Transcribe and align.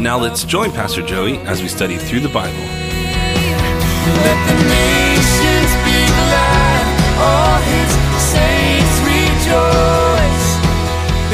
Now 0.00 0.16
let's 0.18 0.44
join 0.44 0.72
Pastor 0.72 1.02
Joey 1.02 1.36
as 1.40 1.60
we 1.60 1.68
study 1.68 1.98
through 1.98 2.20
the 2.20 2.30
Bible. 2.30 2.56
Let 2.56 4.38
the 4.48 4.56
nations 4.64 5.72
be 5.84 6.00
glad, 6.08 6.84
all 7.20 7.60
his 7.68 7.90
saints 8.32 8.96
rejoice. 9.04 10.48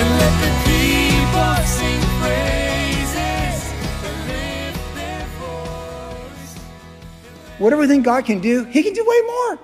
And 0.02 0.10
let 0.18 0.34
the 0.42 0.50
people 0.66 1.54
sing 1.64 2.02
praises 2.18 3.70
lift 4.26 4.82
their 4.96 5.24
voice. 5.38 6.58
Whatever 7.60 7.82
we 7.82 7.86
think 7.86 8.04
God 8.04 8.24
can 8.24 8.40
do, 8.40 8.64
He 8.64 8.82
can 8.82 8.94
do 8.94 9.04
way 9.06 9.20
more. 9.28 9.60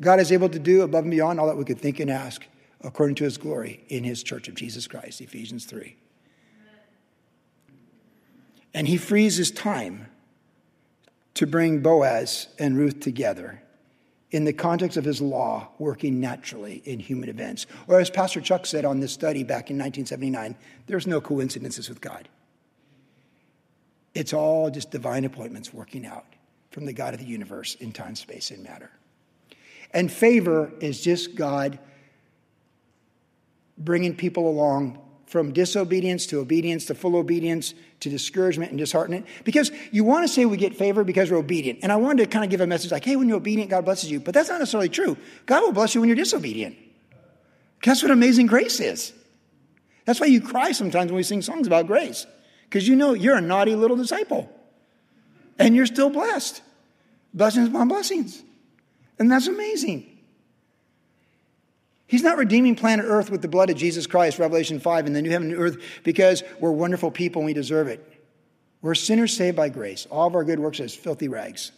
God 0.00 0.20
is 0.20 0.32
able 0.32 0.48
to 0.48 0.58
do 0.58 0.80
above 0.80 1.04
and 1.04 1.10
beyond 1.10 1.38
all 1.38 1.48
that 1.48 1.58
we 1.58 1.64
could 1.66 1.78
think 1.78 2.00
and 2.00 2.10
ask 2.10 2.46
according 2.82 3.14
to 3.16 3.24
His 3.24 3.38
glory 3.38 3.84
in 3.88 4.04
His 4.04 4.22
church 4.22 4.48
of 4.48 4.54
Jesus 4.54 4.86
Christ, 4.86 5.20
Ephesians 5.20 5.64
3. 5.64 5.96
And 8.74 8.88
He 8.88 8.96
frees 8.96 9.36
His 9.36 9.50
time 9.50 10.06
to 11.34 11.46
bring 11.46 11.80
Boaz 11.80 12.48
and 12.58 12.76
Ruth 12.76 13.00
together 13.00 13.62
in 14.30 14.44
the 14.44 14.52
context 14.52 14.96
of 14.96 15.04
His 15.04 15.20
law 15.20 15.68
working 15.78 16.20
naturally 16.20 16.82
in 16.84 16.98
human 16.98 17.28
events. 17.28 17.66
Or 17.86 18.00
as 18.00 18.10
Pastor 18.10 18.40
Chuck 18.40 18.66
said 18.66 18.84
on 18.84 19.00
this 19.00 19.12
study 19.12 19.42
back 19.42 19.70
in 19.70 19.76
1979, 19.76 20.56
there's 20.86 21.06
no 21.06 21.20
coincidences 21.20 21.88
with 21.88 22.00
God. 22.00 22.28
It's 24.14 24.32
all 24.32 24.70
just 24.70 24.90
divine 24.90 25.24
appointments 25.24 25.72
working 25.72 26.06
out 26.06 26.26
from 26.70 26.86
the 26.86 26.92
God 26.92 27.14
of 27.14 27.20
the 27.20 27.26
universe 27.26 27.74
in 27.76 27.92
time, 27.92 28.16
space, 28.16 28.50
and 28.50 28.62
matter. 28.62 28.90
And 29.92 30.10
favor 30.10 30.72
is 30.80 31.02
just 31.02 31.34
God 31.34 31.78
bringing 33.84 34.16
people 34.16 34.48
along 34.48 34.98
from 35.26 35.52
disobedience 35.52 36.26
to 36.26 36.40
obedience 36.40 36.84
to 36.86 36.94
full 36.94 37.16
obedience 37.16 37.72
to 38.00 38.10
discouragement 38.10 38.70
and 38.70 38.78
disheartenment. 38.78 39.26
Because 39.44 39.70
you 39.90 40.04
want 40.04 40.26
to 40.26 40.28
say 40.28 40.44
we 40.44 40.58
get 40.58 40.76
favor 40.76 41.04
because 41.04 41.30
we're 41.30 41.38
obedient. 41.38 41.78
And 41.82 41.90
I 41.90 41.96
wanted 41.96 42.24
to 42.24 42.30
kind 42.30 42.44
of 42.44 42.50
give 42.50 42.60
a 42.60 42.66
message 42.66 42.92
like, 42.92 43.04
hey, 43.04 43.16
when 43.16 43.28
you're 43.28 43.38
obedient, 43.38 43.70
God 43.70 43.86
blesses 43.86 44.10
you. 44.10 44.20
But 44.20 44.34
that's 44.34 44.50
not 44.50 44.58
necessarily 44.58 44.90
true. 44.90 45.16
God 45.46 45.62
will 45.62 45.72
bless 45.72 45.94
you 45.94 46.02
when 46.02 46.08
you're 46.08 46.16
disobedient. 46.16 46.76
That's 47.82 48.02
what 48.02 48.10
amazing 48.10 48.46
grace 48.46 48.78
is. 48.78 49.14
That's 50.04 50.20
why 50.20 50.26
you 50.26 50.42
cry 50.42 50.72
sometimes 50.72 51.10
when 51.10 51.16
we 51.16 51.22
sing 51.22 51.40
songs 51.40 51.66
about 51.66 51.86
grace. 51.86 52.26
Because 52.64 52.86
you 52.86 52.94
know 52.94 53.14
you're 53.14 53.36
a 53.36 53.40
naughty 53.40 53.74
little 53.74 53.96
disciple. 53.96 54.50
And 55.58 55.74
you're 55.74 55.86
still 55.86 56.10
blessed. 56.10 56.60
Blessings 57.32 57.68
upon 57.68 57.88
blessings. 57.88 58.42
And 59.18 59.32
that's 59.32 59.46
amazing. 59.46 60.11
He's 62.12 62.22
not 62.22 62.36
redeeming 62.36 62.76
planet 62.76 63.06
Earth 63.08 63.30
with 63.30 63.40
the 63.40 63.48
blood 63.48 63.70
of 63.70 63.76
Jesus 63.76 64.06
Christ, 64.06 64.38
Revelation 64.38 64.80
5, 64.80 65.06
in 65.06 65.14
the 65.14 65.22
new 65.22 65.30
heaven 65.30 65.48
and 65.48 65.56
new 65.56 65.64
earth, 65.64 65.78
because 66.02 66.42
we're 66.60 66.70
wonderful 66.70 67.10
people 67.10 67.40
and 67.40 67.46
we 67.46 67.54
deserve 67.54 67.88
it. 67.88 68.06
We're 68.82 68.94
sinners 68.94 69.34
saved 69.34 69.56
by 69.56 69.70
grace. 69.70 70.06
All 70.10 70.26
of 70.26 70.34
our 70.34 70.44
good 70.44 70.60
works 70.60 70.78
as 70.80 70.94
filthy 70.94 71.28
rags. 71.28 71.72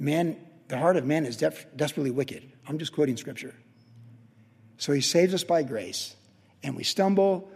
Man, 0.00 0.36
the 0.66 0.78
heart 0.78 0.96
of 0.96 1.06
man 1.06 1.26
is 1.26 1.36
def- 1.36 1.66
desperately 1.76 2.10
wicked. 2.10 2.42
I'm 2.66 2.76
just 2.76 2.92
quoting 2.92 3.16
scripture. 3.16 3.54
So 4.76 4.92
he 4.92 5.00
saves 5.00 5.32
us 5.32 5.44
by 5.44 5.62
grace. 5.62 6.16
And 6.64 6.74
we 6.74 6.82
stumble. 6.82 7.48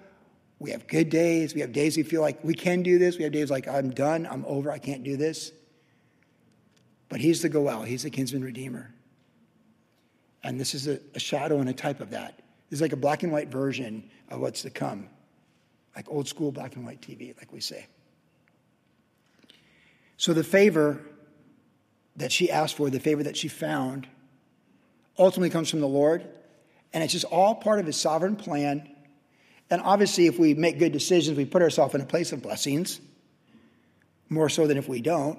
We 0.61 0.71
have 0.71 0.87
good 0.87 1.11
days. 1.11 1.57
We 1.57 1.61
have 1.63 1.73
days 1.73 1.97
we 1.97 2.05
feel 2.05 2.21
like 2.21 2.45
we 2.45 2.55
can 2.55 2.85
do 2.85 3.01
this. 3.01 3.19
We 3.19 3.25
have 3.25 3.33
days 3.33 3.51
like, 3.51 3.67
I'm 3.67 3.91
done. 3.91 4.29
I'm 4.31 4.45
over. 4.45 4.71
I 4.71 4.79
can't 4.79 5.03
do 5.03 5.17
this. 5.17 5.51
But 7.09 7.19
he's 7.19 7.43
the 7.43 7.49
Goel. 7.49 7.83
He's 7.83 8.05
the 8.05 8.11
kinsman 8.11 8.45
redeemer. 8.45 8.95
And 10.43 10.61
this 10.61 10.75
is 10.75 10.87
a, 10.87 11.01
a, 11.15 11.19
shadow 11.19 11.59
and 11.59 11.69
a 11.69 11.73
type 11.73 12.01
of 12.01 12.11
that. 12.11 12.41
Is 12.71 12.81
like 12.81 12.93
a 12.93 12.97
black 12.97 13.23
and 13.23 13.33
white 13.33 13.49
version 13.49 14.11
of 14.31 14.41
what's 14.41 14.63
to 14.63 14.71
come, 14.71 15.09
like 15.97 16.09
old 16.09 16.29
school 16.29 16.53
black 16.53 16.77
and 16.77 16.85
white 16.85 17.01
TV, 17.01 17.37
like 17.39 17.53
we 17.53 17.61
say. 17.61 17.87
So 20.17 20.35
the 20.35 20.45
favor 20.45 21.01
that 22.17 22.31
she 22.31 22.51
asked 22.51 22.77
for, 22.77 22.91
the 22.91 23.01
favor 23.01 23.23
that 23.23 23.37
she 23.37 23.49
found, 23.49 24.07
ultimately 25.19 25.51
comes 25.51 25.71
from 25.71 25.81
the 25.81 25.89
Lord. 25.89 26.29
And 26.93 27.05
it's 27.05 27.13
just 27.13 27.25
all 27.27 27.55
part 27.55 27.81
of 27.81 27.87
his 27.87 27.97
sovereign 27.97 28.37
plan. 28.37 28.89
And 29.71 29.83
obviously, 29.83 30.27
if 30.27 30.39
we 30.39 30.55
make 30.55 30.79
good 30.79 30.93
decisions, 30.93 31.37
we 31.37 31.45
put 31.45 31.63
ourselves 31.63 31.95
in 31.95 32.01
a 32.01 32.07
place 32.07 32.33
of 32.33 32.43
blessings, 32.43 33.01
more 34.29 34.49
so 34.49 34.67
than 34.67 34.79
if 34.79 34.89
we 34.89 35.01
don't. 35.01 35.39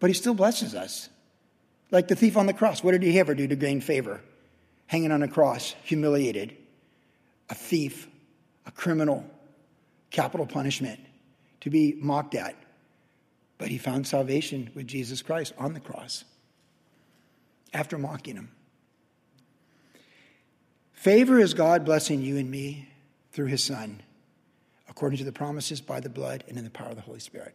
But 0.00 0.10
he 0.10 0.14
still 0.14 0.34
blesses 0.34 0.74
us. 0.74 1.08
Like 1.90 2.08
the 2.08 2.16
thief 2.16 2.36
on 2.36 2.46
the 2.46 2.52
cross. 2.52 2.84
What 2.84 2.92
did 2.92 3.02
he 3.02 3.18
ever 3.18 3.34
do 3.34 3.46
to 3.48 3.56
gain 3.56 3.80
favor? 3.80 4.20
Hanging 4.86 5.12
on 5.12 5.22
a 5.22 5.28
cross, 5.28 5.74
humiliated, 5.84 6.56
a 7.48 7.54
thief, 7.54 8.08
a 8.66 8.70
criminal, 8.70 9.24
capital 10.10 10.46
punishment, 10.46 11.00
to 11.60 11.70
be 11.70 11.94
mocked 11.98 12.34
at. 12.34 12.56
But 13.58 13.68
he 13.68 13.78
found 13.78 14.06
salvation 14.06 14.70
with 14.74 14.86
Jesus 14.86 15.22
Christ 15.22 15.52
on 15.58 15.74
the 15.74 15.80
cross 15.80 16.24
after 17.72 17.98
mocking 17.98 18.36
him. 18.36 18.50
Favor 20.92 21.38
is 21.38 21.54
God 21.54 21.84
blessing 21.84 22.22
you 22.22 22.36
and 22.36 22.50
me 22.50 22.88
through 23.32 23.46
his 23.46 23.62
Son, 23.62 24.02
according 24.88 25.18
to 25.18 25.24
the 25.24 25.32
promises 25.32 25.80
by 25.80 26.00
the 26.00 26.08
blood 26.08 26.44
and 26.48 26.58
in 26.58 26.64
the 26.64 26.70
power 26.70 26.88
of 26.88 26.96
the 26.96 27.02
Holy 27.02 27.20
Spirit. 27.20 27.54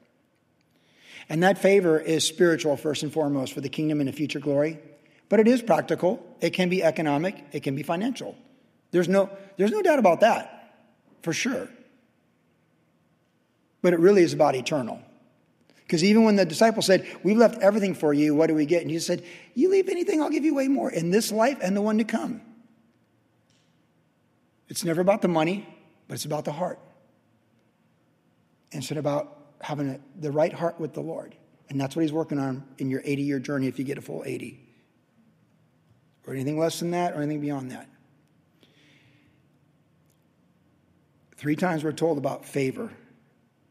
And 1.29 1.41
that 1.43 1.57
favor 1.57 1.99
is 1.99 2.23
spiritual, 2.23 2.77
first 2.77 3.03
and 3.03 3.11
foremost, 3.11 3.53
for 3.53 3.61
the 3.61 3.69
kingdom 3.69 3.99
and 3.99 4.07
the 4.07 4.13
future 4.13 4.39
glory. 4.39 4.79
But 5.27 5.39
it 5.39 5.47
is 5.47 5.61
practical. 5.61 6.23
It 6.39 6.51
can 6.51 6.69
be 6.69 6.83
economic. 6.83 7.43
It 7.51 7.63
can 7.63 7.75
be 7.75 7.83
financial. 7.83 8.35
There's 8.91 9.09
no, 9.09 9.29
there's 9.57 9.71
no 9.71 9.81
doubt 9.81 9.99
about 9.99 10.19
that, 10.21 10.75
for 11.23 11.33
sure. 11.33 11.67
But 13.81 13.93
it 13.93 13.99
really 13.99 14.21
is 14.21 14.33
about 14.33 14.55
eternal. 14.55 15.01
Because 15.85 16.03
even 16.03 16.23
when 16.23 16.35
the 16.35 16.45
disciples 16.45 16.85
said, 16.85 17.07
We've 17.23 17.37
left 17.37 17.61
everything 17.61 17.93
for 17.93 18.13
you, 18.13 18.33
what 18.35 18.47
do 18.47 18.55
we 18.55 18.65
get? 18.65 18.81
And 18.81 18.89
Jesus 18.89 19.05
said, 19.05 19.23
You 19.53 19.69
leave 19.69 19.89
anything, 19.89 20.21
I'll 20.21 20.29
give 20.29 20.45
you 20.45 20.55
way 20.55 20.67
more 20.67 20.91
in 20.91 21.11
this 21.11 21.31
life 21.31 21.57
and 21.61 21.75
the 21.75 21.81
one 21.81 21.97
to 21.97 22.03
come. 22.03 22.41
It's 24.67 24.83
never 24.83 25.01
about 25.01 25.21
the 25.21 25.27
money, 25.27 25.67
but 26.07 26.15
it's 26.15 26.25
about 26.25 26.45
the 26.45 26.51
heart. 26.51 26.79
And 28.71 28.81
it's 28.81 28.91
about 28.91 29.34
having 29.61 29.89
a, 29.89 29.99
the 30.19 30.31
right 30.31 30.53
heart 30.53 30.79
with 30.79 30.93
the 30.93 31.01
Lord. 31.01 31.35
And 31.69 31.79
that's 31.79 31.95
what 31.95 32.03
he's 32.03 32.13
working 32.13 32.39
on 32.39 32.63
in 32.77 32.89
your 32.89 33.01
80 33.03 33.21
year 33.23 33.39
journey 33.39 33.67
if 33.67 33.79
you 33.79 33.85
get 33.85 33.97
a 33.97 34.01
full 34.01 34.23
80. 34.25 34.59
Or 36.27 36.33
anything 36.33 36.59
less 36.59 36.79
than 36.79 36.91
that 36.91 37.13
or 37.13 37.17
anything 37.17 37.41
beyond 37.41 37.71
that. 37.71 37.87
Three 41.37 41.55
times 41.55 41.83
we're 41.83 41.91
told 41.91 42.17
about 42.17 42.45
favor. 42.45 42.91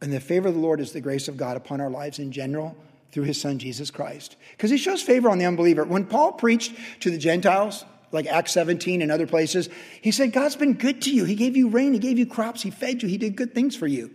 And 0.00 0.12
the 0.12 0.20
favor 0.20 0.48
of 0.48 0.54
the 0.54 0.60
Lord 0.60 0.80
is 0.80 0.92
the 0.92 1.00
grace 1.00 1.28
of 1.28 1.36
God 1.36 1.56
upon 1.56 1.80
our 1.80 1.90
lives 1.90 2.18
in 2.18 2.30
general 2.30 2.76
through 3.10 3.24
his 3.24 3.40
son 3.40 3.58
Jesus 3.58 3.90
Christ. 3.90 4.36
Because 4.52 4.70
he 4.70 4.76
shows 4.76 5.02
favor 5.02 5.30
on 5.30 5.38
the 5.38 5.46
unbeliever. 5.46 5.84
When 5.84 6.04
Paul 6.04 6.32
preached 6.32 6.74
to 7.00 7.10
the 7.10 7.18
Gentiles, 7.18 7.84
like 8.12 8.26
Acts 8.26 8.52
17 8.52 9.02
and 9.02 9.10
other 9.10 9.26
places, 9.26 9.68
he 10.00 10.10
said, 10.10 10.32
God's 10.32 10.56
been 10.56 10.74
good 10.74 11.02
to 11.02 11.10
you. 11.10 11.24
He 11.24 11.34
gave 11.34 11.56
you 11.56 11.68
rain, 11.68 11.92
he 11.92 11.98
gave 11.98 12.18
you 12.18 12.26
crops, 12.26 12.62
he 12.62 12.70
fed 12.70 13.02
you, 13.02 13.08
he 13.08 13.18
did 13.18 13.34
good 13.34 13.54
things 13.54 13.74
for 13.74 13.86
you. 13.86 14.10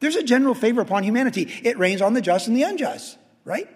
There's 0.00 0.16
a 0.16 0.22
general 0.22 0.54
favor 0.54 0.80
upon 0.80 1.04
humanity. 1.04 1.50
It 1.62 1.78
rains 1.78 2.02
on 2.02 2.14
the 2.14 2.22
just 2.22 2.48
and 2.48 2.56
the 2.56 2.62
unjust, 2.62 3.18
right? 3.44 3.68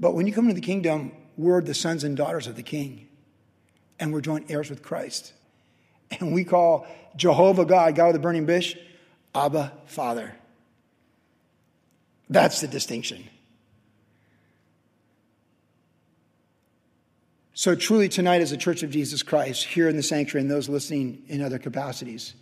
But 0.00 0.14
when 0.14 0.26
you 0.26 0.32
come 0.32 0.44
into 0.44 0.54
the 0.54 0.66
kingdom, 0.66 1.12
we're 1.36 1.60
the 1.60 1.74
sons 1.74 2.02
and 2.02 2.16
daughters 2.16 2.46
of 2.46 2.56
the 2.56 2.62
king, 2.62 3.08
and 4.00 4.12
we're 4.12 4.22
joint 4.22 4.50
heirs 4.50 4.70
with 4.70 4.82
Christ. 4.82 5.32
And 6.10 6.32
we 6.32 6.44
call 6.44 6.86
Jehovah 7.16 7.64
God, 7.64 7.94
God 7.94 8.08
of 8.08 8.12
the 8.14 8.18
burning 8.18 8.46
bush, 8.46 8.76
Abba, 9.34 9.72
Father. 9.86 10.34
That's 12.28 12.60
the 12.60 12.68
distinction. 12.68 13.28
So, 17.52 17.74
truly, 17.74 18.08
tonight, 18.08 18.42
as 18.42 18.52
a 18.52 18.56
church 18.56 18.82
of 18.82 18.90
Jesus 18.90 19.22
Christ, 19.22 19.64
here 19.64 19.88
in 19.88 19.96
the 19.96 20.02
sanctuary 20.02 20.42
and 20.42 20.50
those 20.50 20.68
listening 20.68 21.22
in 21.28 21.40
other 21.40 21.58
capacities, 21.58 22.34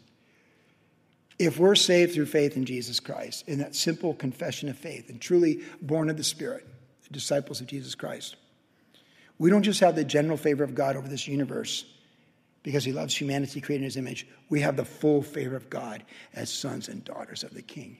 if 1.38 1.58
we're 1.58 1.74
saved 1.74 2.14
through 2.14 2.26
faith 2.26 2.56
in 2.56 2.64
Jesus 2.64 3.00
Christ, 3.00 3.44
in 3.48 3.58
that 3.58 3.74
simple 3.74 4.14
confession 4.14 4.68
of 4.68 4.78
faith, 4.78 5.08
and 5.08 5.20
truly 5.20 5.62
born 5.82 6.08
of 6.10 6.16
the 6.16 6.24
Spirit, 6.24 6.66
the 7.02 7.10
disciples 7.10 7.60
of 7.60 7.66
Jesus 7.66 7.94
Christ, 7.94 8.36
We 9.38 9.50
don't 9.50 9.64
just 9.64 9.80
have 9.80 9.96
the 9.96 10.04
general 10.04 10.36
favor 10.36 10.62
of 10.62 10.74
God 10.74 10.96
over 10.96 11.08
this 11.08 11.26
universe 11.26 11.84
because 12.62 12.84
he 12.84 12.92
loves 12.92 13.14
humanity 13.14 13.60
created 13.60 13.82
in 13.82 13.84
his 13.84 13.96
image. 13.96 14.26
We 14.48 14.60
have 14.60 14.76
the 14.76 14.84
full 14.84 15.22
favor 15.22 15.56
of 15.56 15.68
God 15.68 16.04
as 16.32 16.50
sons 16.50 16.88
and 16.88 17.04
daughters 17.04 17.42
of 17.42 17.52
the 17.52 17.62
king. 17.62 17.98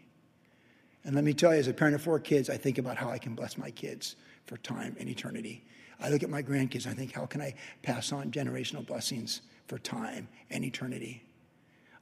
And 1.04 1.14
let 1.14 1.24
me 1.24 1.34
tell 1.34 1.52
you, 1.52 1.60
as 1.60 1.68
a 1.68 1.74
parent 1.74 1.94
of 1.94 2.02
four 2.02 2.18
kids, 2.18 2.48
I 2.48 2.56
think 2.56 2.78
about 2.78 2.96
how 2.96 3.10
I 3.10 3.18
can 3.18 3.34
bless 3.34 3.58
my 3.58 3.70
kids 3.70 4.16
for 4.46 4.56
time 4.58 4.96
and 4.98 5.08
eternity. 5.08 5.64
I 6.00 6.08
look 6.08 6.22
at 6.22 6.30
my 6.30 6.42
grandkids, 6.42 6.86
I 6.86 6.94
think, 6.94 7.12
how 7.12 7.26
can 7.26 7.40
I 7.40 7.54
pass 7.82 8.12
on 8.12 8.30
generational 8.30 8.86
blessings 8.86 9.42
for 9.66 9.78
time 9.78 10.28
and 10.50 10.64
eternity? 10.64 11.22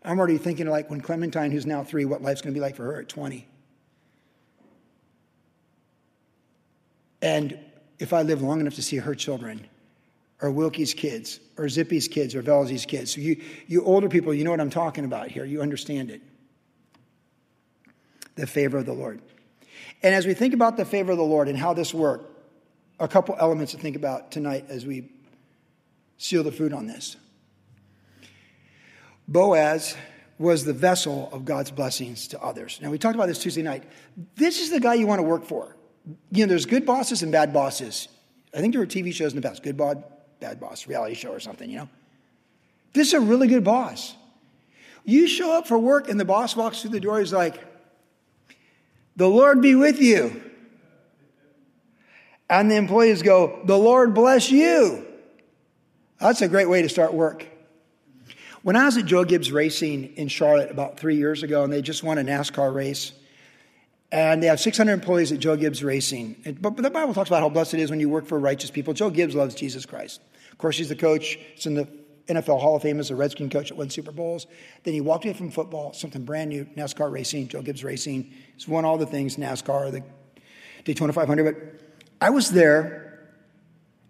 I'm 0.04 0.18
already 0.18 0.38
thinking 0.38 0.66
like 0.68 0.90
when 0.90 1.00
Clementine, 1.00 1.50
who's 1.50 1.66
now 1.66 1.84
three, 1.84 2.04
what 2.04 2.22
life's 2.22 2.42
going 2.42 2.52
to 2.54 2.58
be 2.58 2.62
like 2.62 2.76
for 2.76 2.84
her 2.84 3.00
at 3.00 3.08
20. 3.08 3.46
And 7.20 7.58
if 7.98 8.12
I 8.12 8.22
live 8.22 8.42
long 8.42 8.60
enough 8.60 8.74
to 8.74 8.82
see 8.82 8.96
her 8.96 9.14
children, 9.14 9.68
or 10.40 10.50
Wilkie's 10.50 10.92
kids, 10.92 11.38
or 11.56 11.68
Zippy's 11.68 12.08
kids, 12.08 12.34
or 12.34 12.42
Velzy's 12.42 12.84
kids. 12.84 13.14
So 13.14 13.20
you, 13.20 13.40
you 13.68 13.84
older 13.84 14.08
people, 14.08 14.34
you 14.34 14.42
know 14.42 14.50
what 14.50 14.60
I'm 14.60 14.70
talking 14.70 15.04
about 15.04 15.28
here. 15.28 15.44
You 15.44 15.62
understand 15.62 16.10
it. 16.10 16.20
The 18.34 18.46
favor 18.46 18.78
of 18.78 18.86
the 18.86 18.92
Lord. 18.92 19.22
And 20.02 20.14
as 20.14 20.26
we 20.26 20.34
think 20.34 20.52
about 20.52 20.76
the 20.76 20.84
favor 20.84 21.12
of 21.12 21.18
the 21.18 21.24
Lord 21.24 21.46
and 21.46 21.56
how 21.56 21.74
this 21.74 21.94
worked, 21.94 22.28
a 22.98 23.06
couple 23.06 23.36
elements 23.38 23.72
to 23.72 23.78
think 23.78 23.94
about 23.94 24.32
tonight 24.32 24.66
as 24.68 24.84
we 24.84 25.10
seal 26.18 26.42
the 26.42 26.52
food 26.52 26.72
on 26.72 26.86
this. 26.88 27.16
Boaz 29.32 29.96
was 30.38 30.64
the 30.64 30.72
vessel 30.72 31.30
of 31.32 31.44
God's 31.44 31.70
blessings 31.70 32.28
to 32.28 32.42
others. 32.42 32.78
Now, 32.82 32.90
we 32.90 32.98
talked 32.98 33.14
about 33.14 33.28
this 33.28 33.38
Tuesday 33.38 33.62
night. 33.62 33.84
This 34.36 34.60
is 34.60 34.70
the 34.70 34.80
guy 34.80 34.94
you 34.94 35.06
want 35.06 35.20
to 35.20 35.24
work 35.24 35.44
for. 35.44 35.74
You 36.30 36.44
know, 36.44 36.50
there's 36.50 36.66
good 36.66 36.84
bosses 36.84 37.22
and 37.22 37.32
bad 37.32 37.52
bosses. 37.52 38.08
I 38.52 38.60
think 38.60 38.74
there 38.74 38.80
were 38.80 38.86
TV 38.86 39.14
shows 39.14 39.32
in 39.32 39.40
the 39.40 39.48
past, 39.48 39.62
good 39.62 39.76
boss, 39.76 39.96
bad 40.40 40.60
boss, 40.60 40.86
reality 40.86 41.14
show 41.14 41.30
or 41.30 41.40
something, 41.40 41.70
you 41.70 41.78
know? 41.78 41.88
This 42.92 43.08
is 43.08 43.14
a 43.14 43.20
really 43.20 43.48
good 43.48 43.64
boss. 43.64 44.14
You 45.04 45.26
show 45.26 45.56
up 45.56 45.66
for 45.66 45.78
work 45.78 46.08
and 46.10 46.20
the 46.20 46.24
boss 46.24 46.54
walks 46.54 46.82
through 46.82 46.90
the 46.90 47.00
door, 47.00 47.18
he's 47.18 47.32
like, 47.32 47.64
The 49.16 49.28
Lord 49.28 49.62
be 49.62 49.74
with 49.74 49.98
you. 50.00 50.42
And 52.50 52.70
the 52.70 52.76
employees 52.76 53.22
go, 53.22 53.62
The 53.64 53.78
Lord 53.78 54.12
bless 54.12 54.50
you. 54.50 55.06
That's 56.18 56.42
a 56.42 56.48
great 56.48 56.68
way 56.68 56.82
to 56.82 56.88
start 56.88 57.14
work. 57.14 57.46
When 58.62 58.76
I 58.76 58.84
was 58.84 58.96
at 58.96 59.06
Joe 59.06 59.24
Gibbs 59.24 59.50
Racing 59.50 60.14
in 60.16 60.28
Charlotte 60.28 60.70
about 60.70 60.96
three 60.96 61.16
years 61.16 61.42
ago, 61.42 61.64
and 61.64 61.72
they 61.72 61.82
just 61.82 62.04
won 62.04 62.18
a 62.18 62.22
NASCAR 62.22 62.72
race, 62.72 63.10
and 64.12 64.40
they 64.40 64.46
have 64.46 64.60
600 64.60 64.92
employees 64.92 65.32
at 65.32 65.40
Joe 65.40 65.56
Gibbs 65.56 65.82
Racing. 65.82 66.58
But 66.60 66.76
the 66.76 66.88
Bible 66.88 67.12
talks 67.12 67.28
about 67.28 67.40
how 67.40 67.48
blessed 67.48 67.74
it 67.74 67.80
is 67.80 67.90
when 67.90 67.98
you 67.98 68.08
work 68.08 68.24
for 68.24 68.38
righteous 68.38 68.70
people. 68.70 68.94
Joe 68.94 69.10
Gibbs 69.10 69.34
loves 69.34 69.56
Jesus 69.56 69.84
Christ. 69.84 70.20
Of 70.52 70.58
course, 70.58 70.78
he's 70.78 70.88
the 70.88 70.94
coach. 70.94 71.38
He's 71.54 71.66
in 71.66 71.74
the 71.74 71.88
NFL 72.28 72.60
Hall 72.60 72.76
of 72.76 72.82
Fame 72.82 73.00
as 73.00 73.10
a 73.10 73.16
Redskin 73.16 73.50
coach 73.50 73.70
that 73.70 73.76
won 73.76 73.90
Super 73.90 74.12
Bowls. 74.12 74.46
Then 74.84 74.94
he 74.94 75.00
walked 75.00 75.24
away 75.24 75.34
from 75.34 75.50
football, 75.50 75.92
something 75.92 76.24
brand 76.24 76.50
new, 76.50 76.64
NASCAR 76.76 77.10
racing, 77.10 77.48
Joe 77.48 77.62
Gibbs 77.62 77.82
Racing. 77.82 78.32
He's 78.54 78.68
won 78.68 78.84
all 78.84 78.96
the 78.96 79.06
things, 79.06 79.38
NASCAR, 79.38 79.90
the 79.90 80.04
Daytona 80.84 81.12
500. 81.12 81.44
But 81.44 81.80
I 82.20 82.30
was 82.30 82.50
there, 82.50 83.26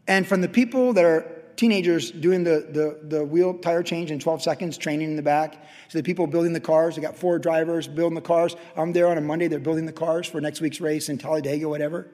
and 0.06 0.26
from 0.26 0.42
the 0.42 0.48
people 0.48 0.92
that 0.92 1.06
are 1.06 1.31
teenagers 1.56 2.10
doing 2.10 2.44
the, 2.44 2.66
the, 2.70 3.16
the 3.16 3.24
wheel 3.24 3.54
tire 3.58 3.82
change 3.82 4.10
in 4.10 4.18
12 4.18 4.42
seconds, 4.42 4.76
training 4.78 5.10
in 5.10 5.16
the 5.16 5.22
back. 5.22 5.66
So 5.88 5.98
the 5.98 6.02
people 6.02 6.26
building 6.26 6.52
the 6.52 6.60
cars, 6.60 6.96
they 6.96 7.02
got 7.02 7.16
four 7.16 7.38
drivers 7.38 7.88
building 7.88 8.14
the 8.14 8.20
cars. 8.20 8.56
I'm 8.76 8.92
there 8.92 9.08
on 9.08 9.18
a 9.18 9.20
Monday, 9.20 9.48
they're 9.48 9.58
building 9.58 9.86
the 9.86 9.92
cars 9.92 10.26
for 10.26 10.40
next 10.40 10.60
week's 10.60 10.80
race 10.80 11.08
in 11.08 11.18
Talladega, 11.18 11.68
whatever. 11.68 12.08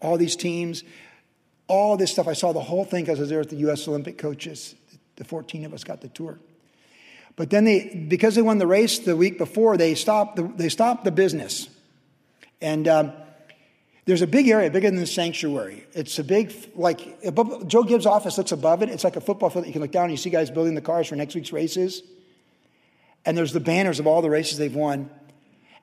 All 0.00 0.18
these 0.18 0.36
teams, 0.36 0.84
all 1.66 1.96
this 1.96 2.12
stuff. 2.12 2.28
I 2.28 2.34
saw 2.34 2.52
the 2.52 2.60
whole 2.60 2.84
thing 2.84 3.04
because 3.04 3.18
I 3.18 3.22
was 3.22 3.30
there 3.30 3.38
with 3.38 3.50
the 3.50 3.56
U.S. 3.56 3.88
Olympic 3.88 4.18
coaches. 4.18 4.74
The 5.16 5.24
14 5.24 5.64
of 5.64 5.72
us 5.72 5.84
got 5.84 6.00
the 6.00 6.08
tour. 6.08 6.38
But 7.36 7.50
then 7.50 7.64
they, 7.64 8.06
because 8.08 8.34
they 8.34 8.42
won 8.42 8.58
the 8.58 8.66
race 8.66 8.98
the 9.00 9.16
week 9.16 9.38
before, 9.38 9.76
they 9.76 9.94
stopped 9.94 10.36
the, 10.36 10.42
they 10.42 10.68
stopped 10.68 11.04
the 11.04 11.10
business. 11.10 11.68
And 12.60 12.86
um, 12.86 13.12
there's 14.06 14.22
a 14.22 14.26
big 14.26 14.48
area, 14.48 14.70
bigger 14.70 14.90
than 14.90 15.00
the 15.00 15.06
sanctuary. 15.06 15.86
It's 15.94 16.18
a 16.18 16.24
big, 16.24 16.54
like, 16.74 17.18
above, 17.24 17.66
Joe 17.68 17.82
Gibbs' 17.84 18.04
office 18.04 18.36
looks 18.36 18.52
above 18.52 18.82
it. 18.82 18.90
It's 18.90 19.04
like 19.04 19.16
a 19.16 19.20
football 19.20 19.48
field 19.48 19.64
that 19.64 19.68
you 19.68 19.72
can 19.72 19.80
look 19.80 19.92
down 19.92 20.04
and 20.04 20.12
you 20.12 20.18
see 20.18 20.30
guys 20.30 20.50
building 20.50 20.74
the 20.74 20.82
cars 20.82 21.08
for 21.08 21.16
next 21.16 21.34
week's 21.34 21.52
races. 21.52 22.02
And 23.24 23.36
there's 23.36 23.52
the 23.52 23.60
banners 23.60 24.00
of 24.00 24.06
all 24.06 24.20
the 24.20 24.28
races 24.28 24.58
they've 24.58 24.74
won. 24.74 25.08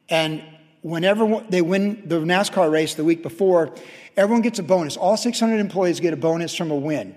And 0.07 0.43
whenever 0.81 1.43
they 1.49 1.63
win 1.63 2.03
the 2.07 2.19
NASCAR 2.19 2.71
race 2.71 2.93
the 2.93 3.03
week 3.03 3.23
before, 3.23 3.73
everyone 4.15 4.43
gets 4.43 4.59
a 4.59 4.63
bonus. 4.63 4.97
All 4.97 5.17
600 5.17 5.57
employees 5.57 5.99
get 5.99 6.13
a 6.13 6.17
bonus 6.17 6.55
from 6.55 6.69
a 6.69 6.75
win. 6.75 7.15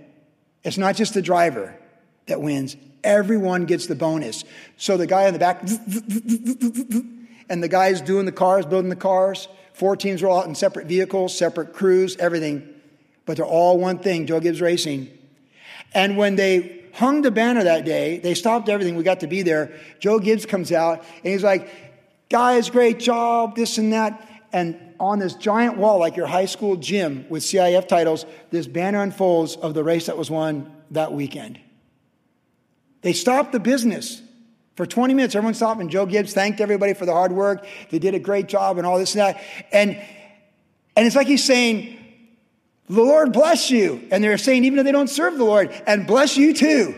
It's 0.63 0.79
not 0.79 0.97
just 0.97 1.13
the 1.13 1.21
driver 1.21 1.77
that 2.27 2.41
wins, 2.41 2.77
everyone 3.03 3.67
gets 3.67 3.87
the 3.87 3.95
bonus. 3.95 4.45
So 4.79 4.97
the 4.97 5.07
guy 5.07 5.27
in 5.27 5.35
the 5.35 5.39
back, 5.39 5.61
and 7.51 7.63
the 7.63 7.69
guys 7.69 8.01
doing 8.01 8.25
the 8.25 8.33
cars, 8.33 8.65
building 8.65 8.89
the 8.89 8.97
cars, 8.97 9.49
Four 9.75 9.97
teams 9.97 10.23
were 10.23 10.29
all 10.29 10.41
out 10.41 10.47
in 10.47 10.55
separate 10.55 10.87
vehicles, 10.87 11.37
separate 11.37 11.73
crews, 11.73 12.17
everything. 12.17 12.69
But 13.27 13.37
they're 13.37 13.47
all 13.47 13.79
one 13.79 13.99
thing 13.99 14.27
Joe 14.27 14.41
Gibbs 14.41 14.61
Racing. 14.61 15.11
And 15.93 16.17
when 16.17 16.37
they 16.37 16.85
hung 16.95 17.23
the 17.23 17.31
banner 17.31 17.65
that 17.65 17.85
day, 17.85 18.19
they 18.19 18.35
stopped 18.35 18.69
everything. 18.69 18.95
We 18.97 19.03
got 19.03 19.21
to 19.21 19.27
be 19.27 19.43
there. 19.43 19.73
Joe 19.99 20.21
Gibbs 20.21 20.47
comes 20.47 20.73
out 20.73 21.01
and 21.23 21.33
he's 21.33 21.43
like, 21.43 21.69
Guys, 22.31 22.71
great 22.71 22.99
job, 22.99 23.55
this 23.55 23.77
and 23.79 23.93
that. 23.93 24.29
And 24.53 24.95
on 24.99 25.19
this 25.19 25.35
giant 25.35 25.77
wall, 25.77 25.99
like 25.99 26.17
your 26.17 26.27
high 26.27 26.47
school 26.47 26.77
gym 26.77 27.27
with 27.29 27.43
CIF 27.43 27.89
titles, 27.89 28.25
this 28.51 28.67
banner 28.67 29.03
unfolds 29.03 29.57
of 29.57 29.75
the 29.75 29.85
race 29.85 30.07
that 30.07 30.17
was 30.17 30.31
won 30.31 30.73
that 30.93 31.13
weekend. 31.13 31.61
They 33.03 33.13
stopped 33.13 33.53
the 33.53 33.61
business. 33.61 34.23
For 34.75 34.87
20 34.87 35.15
minutes, 35.15 35.35
everyone 35.37 35.55
stopped 35.55 35.81
and 35.81 35.89
Joe 35.89 36.05
Gibbs 36.05 36.33
thanked 36.33 36.61
everybody 36.61 36.95
for 36.95 37.07
the 37.07 37.13
hard 37.13 37.33
work. 37.33 37.65
They 37.91 37.99
did 37.99 38.15
a 38.15 38.19
great 38.19 38.49
job 38.49 38.77
and 38.77 38.87
all 38.87 38.99
this 38.99 39.15
and 39.15 39.21
that. 39.21 39.43
And, 39.73 39.91
and 40.97 41.07
it's 41.07 41.15
like 41.15 41.29
he's 41.29 41.45
saying, 41.45 41.99
the 42.89 43.03
Lord 43.03 43.33
bless 43.33 43.71
you. 43.71 44.07
And 44.11 44.23
they're 44.23 44.37
saying, 44.37 44.65
even 44.65 44.79
if 44.81 44.85
they 44.85 44.93
don't 44.93 45.09
serve 45.09 45.39
the 45.39 45.45
Lord, 45.45 45.71
and 45.87 46.07
bless 46.07 46.37
you 46.37 46.53
too, 46.55 46.95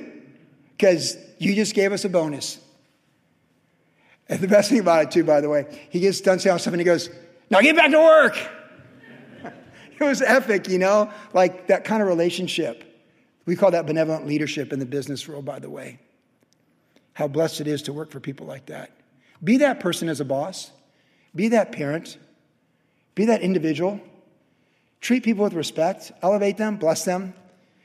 because 0.72 1.16
you 1.38 1.54
just 1.54 1.74
gave 1.74 1.92
us 1.92 2.04
a 2.04 2.08
bonus. 2.08 2.58
And 4.28 4.40
the 4.40 4.48
best 4.48 4.70
thing 4.70 4.80
about 4.80 5.04
it, 5.04 5.10
too, 5.12 5.22
by 5.22 5.40
the 5.40 5.48
way, 5.48 5.86
he 5.90 6.00
gets 6.00 6.20
done 6.20 6.40
saying 6.40 6.52
all 6.52 6.58
stuff 6.58 6.72
and 6.72 6.80
he 6.80 6.84
goes, 6.84 7.10
Now 7.50 7.60
get 7.60 7.76
back 7.76 7.92
to 7.92 7.98
work. 7.98 8.36
it 10.00 10.02
was 10.02 10.22
epic, 10.22 10.66
you 10.68 10.78
know, 10.78 11.12
like 11.32 11.68
that 11.68 11.84
kind 11.84 12.02
of 12.02 12.08
relationship. 12.08 12.82
We 13.44 13.54
call 13.54 13.70
that 13.70 13.86
benevolent 13.86 14.26
leadership 14.26 14.72
in 14.72 14.80
the 14.80 14.86
business 14.86 15.28
world, 15.28 15.44
by 15.44 15.60
the 15.60 15.70
way 15.70 16.00
how 17.16 17.26
blessed 17.26 17.62
it 17.62 17.66
is 17.66 17.80
to 17.80 17.94
work 17.94 18.10
for 18.10 18.20
people 18.20 18.46
like 18.46 18.66
that. 18.66 18.90
Be 19.42 19.56
that 19.56 19.80
person 19.80 20.10
as 20.10 20.20
a 20.20 20.24
boss, 20.24 20.70
be 21.34 21.48
that 21.48 21.72
parent, 21.72 22.18
be 23.14 23.24
that 23.24 23.40
individual. 23.40 23.98
Treat 25.00 25.24
people 25.24 25.42
with 25.42 25.54
respect, 25.54 26.12
elevate 26.22 26.58
them, 26.58 26.76
bless 26.76 27.06
them. 27.06 27.32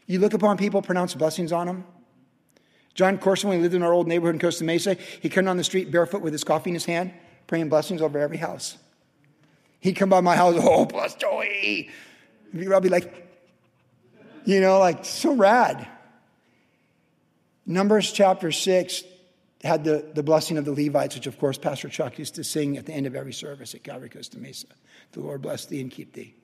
You 0.06 0.20
look 0.20 0.34
upon 0.34 0.58
people, 0.58 0.82
pronounce 0.82 1.14
blessings 1.14 1.54
on 1.54 1.68
them. 1.68 1.86
Jon 2.94 3.18
Courson, 3.18 3.48
when 3.48 3.60
he 3.60 3.64
lived 3.64 3.74
in 3.74 3.84
our 3.84 3.94
old 3.94 4.06
neighborhood 4.06 4.36
in 4.36 4.42
Costa 4.42 4.66
Mesa, 4.66 4.96
he 5.22 5.30
came 5.30 5.46
down 5.46 5.56
the 5.56 5.64
street 5.64 5.92
barefoot 5.92 6.22
with 6.22 6.34
his 6.34 6.44
coffee 6.44 6.72
in 6.72 6.74
his 6.74 6.84
hand, 6.84 7.14
praying 7.48 7.70
blessings 7.70 8.02
over 8.02 8.20
every 8.20 8.36
house. 8.36 8.78
He'd 9.80 9.94
come 9.94 10.10
by 10.10 10.20
my 10.20 10.36
house, 10.36 10.56
oh, 10.60 10.84
bless 10.84 11.16
Joey. 11.16 11.90
I'd 12.54 12.84
be 12.84 12.90
like, 12.90 13.30
you 14.44 14.60
know, 14.60 14.78
like 14.80 15.06
so 15.06 15.34
rad. 15.34 15.88
Numbers 17.66 18.12
chapter 18.12 18.52
6, 18.52 19.04
had 19.64 19.84
the, 19.84 20.10
the 20.14 20.24
blessing 20.24 20.58
of 20.58 20.66
the 20.66 20.72
Levites, 20.72 21.16
which 21.16 21.28
of 21.28 21.38
course 21.40 21.58
Pastor 21.58 21.90
Chuck 21.90 22.18
used 22.18 22.36
to 22.36 22.44
sing 22.44 22.78
at 22.78 22.86
the 22.86 22.94
end 22.94 23.06
of 23.06 23.16
every 23.16 23.34
service 23.34 23.76
at 23.76 23.84
Calvary 23.84 24.10
Costa 24.10 24.40
Mesa. 24.40 24.68
The 25.12 25.20
Lord 25.20 25.42
bless 25.42 25.66
thee 25.66 25.82
and 25.82 25.92
keep 25.92 26.14
thee. 26.14 26.36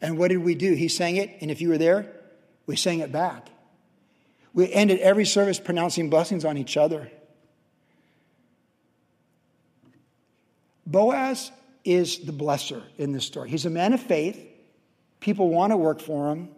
And 0.00 0.16
what 0.16 0.28
did 0.28 0.38
we 0.38 0.54
do? 0.54 0.74
He 0.74 0.88
sang 0.88 1.16
it, 1.16 1.30
and 1.40 1.50
if 1.50 1.60
you 1.60 1.68
were 1.68 1.78
there, 1.78 2.10
we 2.66 2.76
sang 2.76 3.00
it 3.00 3.12
back. 3.12 3.48
We 4.54 4.72
ended 4.72 5.00
every 5.00 5.26
service 5.26 5.60
pronouncing 5.60 6.08
blessings 6.10 6.44
on 6.44 6.56
each 6.56 6.76
other. 6.76 7.10
Boaz 10.86 11.52
is 11.84 12.20
the 12.20 12.32
blesser 12.32 12.82
in 12.98 13.12
this 13.12 13.24
story. 13.24 13.50
He's 13.50 13.66
a 13.66 13.70
man 13.70 13.92
of 13.92 14.00
faith. 14.00 14.40
People 15.20 15.50
want 15.50 15.72
to 15.72 15.76
work 15.76 16.00
for 16.00 16.30
him. 16.30 16.48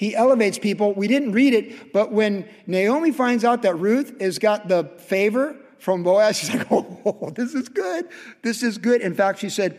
He 0.00 0.16
elevates 0.16 0.58
people. 0.58 0.94
We 0.94 1.08
didn't 1.08 1.32
read 1.32 1.52
it, 1.52 1.92
but 1.92 2.10
when 2.10 2.48
Naomi 2.66 3.12
finds 3.12 3.44
out 3.44 3.60
that 3.64 3.74
Ruth 3.74 4.18
has 4.18 4.38
got 4.38 4.66
the 4.66 4.84
favor 4.96 5.54
from 5.78 6.02
Boaz, 6.02 6.38
she's 6.38 6.54
like, 6.54 6.66
oh, 6.70 7.30
this 7.36 7.52
is 7.52 7.68
good. 7.68 8.08
This 8.40 8.62
is 8.62 8.78
good. 8.78 9.02
In 9.02 9.12
fact, 9.12 9.40
she 9.40 9.50
said, 9.50 9.78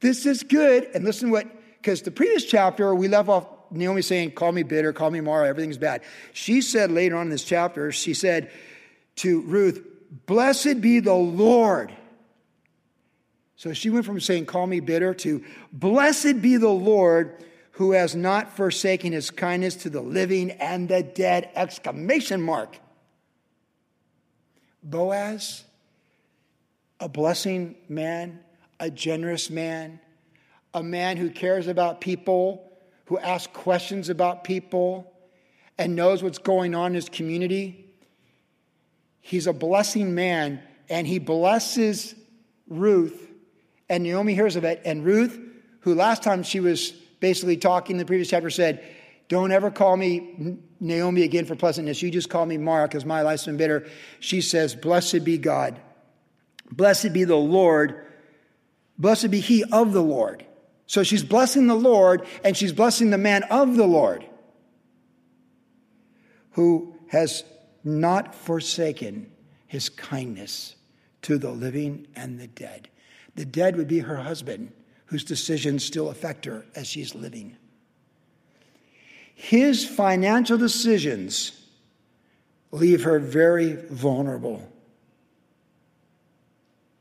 this 0.00 0.26
is 0.26 0.42
good. 0.42 0.90
And 0.92 1.04
listen 1.04 1.30
what, 1.30 1.46
because 1.78 2.02
the 2.02 2.10
previous 2.10 2.44
chapter, 2.44 2.94
we 2.94 3.08
left 3.08 3.30
off 3.30 3.46
Naomi 3.70 4.02
saying, 4.02 4.32
call 4.32 4.52
me 4.52 4.62
bitter, 4.62 4.92
call 4.92 5.10
me 5.10 5.22
Mara, 5.22 5.48
everything's 5.48 5.78
bad. 5.78 6.02
She 6.34 6.60
said 6.60 6.92
later 6.92 7.16
on 7.16 7.22
in 7.22 7.30
this 7.30 7.42
chapter, 7.42 7.90
she 7.92 8.12
said 8.12 8.50
to 9.16 9.40
Ruth, 9.40 9.82
blessed 10.26 10.82
be 10.82 11.00
the 11.00 11.14
Lord. 11.14 11.90
So 13.56 13.72
she 13.72 13.88
went 13.88 14.04
from 14.04 14.20
saying, 14.20 14.44
call 14.44 14.66
me 14.66 14.80
bitter 14.80 15.14
to, 15.14 15.42
blessed 15.72 16.42
be 16.42 16.58
the 16.58 16.68
Lord 16.68 17.42
who 17.80 17.92
has 17.92 18.14
not 18.14 18.54
forsaken 18.54 19.10
his 19.10 19.30
kindness 19.30 19.74
to 19.74 19.88
the 19.88 20.02
living 20.02 20.50
and 20.50 20.86
the 20.86 21.02
dead! 21.02 21.48
Exclamation 21.54 22.38
mark. 22.38 22.76
Boaz, 24.82 25.64
a 27.00 27.08
blessing 27.08 27.74
man, 27.88 28.38
a 28.78 28.90
generous 28.90 29.48
man, 29.48 29.98
a 30.74 30.82
man 30.82 31.16
who 31.16 31.30
cares 31.30 31.68
about 31.68 32.02
people, 32.02 32.70
who 33.06 33.18
asks 33.18 33.50
questions 33.54 34.10
about 34.10 34.44
people, 34.44 35.10
and 35.78 35.96
knows 35.96 36.22
what's 36.22 36.36
going 36.36 36.74
on 36.74 36.88
in 36.88 36.96
his 36.96 37.08
community. 37.08 37.90
He's 39.22 39.46
a 39.46 39.54
blessing 39.54 40.14
man, 40.14 40.60
and 40.90 41.06
he 41.06 41.18
blesses 41.18 42.14
Ruth, 42.68 43.30
and 43.88 44.02
Naomi 44.02 44.34
hears 44.34 44.56
of 44.56 44.64
it. 44.64 44.82
And 44.84 45.02
Ruth, 45.02 45.40
who 45.80 45.94
last 45.94 46.22
time 46.22 46.42
she 46.42 46.60
was 46.60 46.92
basically 47.20 47.56
talking 47.56 47.94
in 47.94 47.98
the 47.98 48.04
previous 48.04 48.28
chapter, 48.28 48.50
said, 48.50 48.84
Don't 49.28 49.52
ever 49.52 49.70
call 49.70 49.96
me 49.96 50.58
Naomi 50.80 51.22
again 51.22 51.44
for 51.44 51.54
pleasantness. 51.54 52.02
You 52.02 52.10
just 52.10 52.30
call 52.30 52.46
me 52.46 52.58
Mara 52.58 52.88
because 52.88 53.04
my 53.04 53.22
life's 53.22 53.46
been 53.46 53.56
bitter. 53.56 53.86
She 54.18 54.40
says, 54.40 54.74
Blessed 54.74 55.24
be 55.24 55.38
God. 55.38 55.80
Blessed 56.72 57.12
be 57.12 57.24
the 57.24 57.36
Lord. 57.36 58.06
Blessed 58.98 59.30
be 59.30 59.40
he 59.40 59.64
of 59.64 59.92
the 59.92 60.02
Lord. 60.02 60.44
So 60.86 61.02
she's 61.02 61.22
blessing 61.22 61.68
the 61.68 61.76
Lord 61.76 62.26
and 62.42 62.56
she's 62.56 62.72
blessing 62.72 63.10
the 63.10 63.18
man 63.18 63.44
of 63.44 63.76
the 63.76 63.86
Lord 63.86 64.26
who 66.52 66.96
has 67.08 67.44
not 67.84 68.34
forsaken 68.34 69.30
his 69.66 69.88
kindness 69.88 70.76
to 71.22 71.38
the 71.38 71.50
living 71.50 72.06
and 72.16 72.40
the 72.40 72.48
dead. 72.48 72.88
The 73.36 73.44
dead 73.44 73.76
would 73.76 73.88
be 73.88 74.00
her 74.00 74.16
husband, 74.16 74.72
whose 75.10 75.24
decisions 75.24 75.84
still 75.84 76.08
affect 76.08 76.44
her 76.44 76.64
as 76.76 76.86
she's 76.86 77.16
living. 77.16 77.56
His 79.34 79.84
financial 79.84 80.56
decisions 80.56 81.66
leave 82.70 83.02
her 83.02 83.18
very 83.18 83.72
vulnerable. 83.72 84.70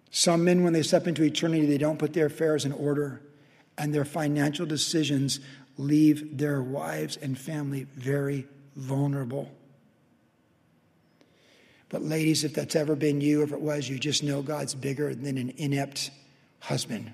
Some 0.09 0.43
men, 0.43 0.63
when 0.63 0.73
they 0.73 0.81
step 0.81 1.05
into 1.05 1.21
eternity, 1.21 1.67
they 1.67 1.77
don't 1.77 1.99
put 1.99 2.13
their 2.13 2.25
affairs 2.25 2.65
in 2.65 2.71
order, 2.71 3.21
and 3.77 3.93
their 3.93 4.05
financial 4.05 4.65
decisions 4.65 5.39
leave 5.77 6.35
their 6.39 6.63
wives 6.63 7.15
and 7.15 7.37
family 7.37 7.85
very 7.95 8.47
vulnerable. 8.75 9.51
But, 11.89 12.01
ladies, 12.01 12.43
if 12.43 12.55
that's 12.55 12.75
ever 12.75 12.95
been 12.95 13.21
you, 13.21 13.43
if 13.43 13.51
it 13.51 13.61
was, 13.61 13.87
you 13.87 13.99
just 13.99 14.23
know 14.23 14.41
God's 14.41 14.73
bigger 14.73 15.13
than 15.13 15.37
an 15.37 15.53
inept 15.57 16.09
husband 16.59 17.11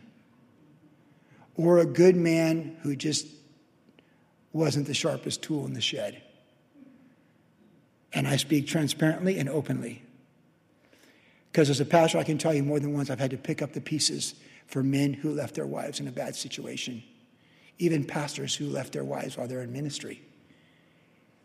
or 1.57 1.79
a 1.79 1.85
good 1.85 2.15
man 2.15 2.77
who 2.81 2.95
just 2.95 3.27
wasn't 4.53 4.87
the 4.87 4.93
sharpest 4.93 5.41
tool 5.41 5.65
in 5.65 5.73
the 5.73 5.81
shed. 5.81 6.21
And 8.13 8.27
I 8.27 8.37
speak 8.37 8.67
transparently 8.67 9.37
and 9.39 9.49
openly. 9.49 10.01
Because 11.51 11.69
as 11.69 11.79
a 11.79 11.85
pastor, 11.85 12.17
I 12.17 12.23
can 12.23 12.37
tell 12.37 12.53
you 12.53 12.63
more 12.63 12.79
than 12.79 12.93
once 12.93 13.09
I've 13.09 13.19
had 13.19 13.31
to 13.31 13.37
pick 13.37 13.61
up 13.61 13.73
the 13.73 13.81
pieces 13.81 14.35
for 14.67 14.83
men 14.83 15.13
who 15.13 15.31
left 15.31 15.55
their 15.55 15.65
wives 15.65 15.99
in 15.99 16.07
a 16.07 16.11
bad 16.11 16.35
situation, 16.35 17.03
even 17.79 18.03
pastors 18.03 18.55
who 18.55 18.67
left 18.67 18.93
their 18.93 19.03
wives 19.03 19.37
while 19.37 19.47
they're 19.47 19.61
in 19.61 19.71
ministry 19.71 20.21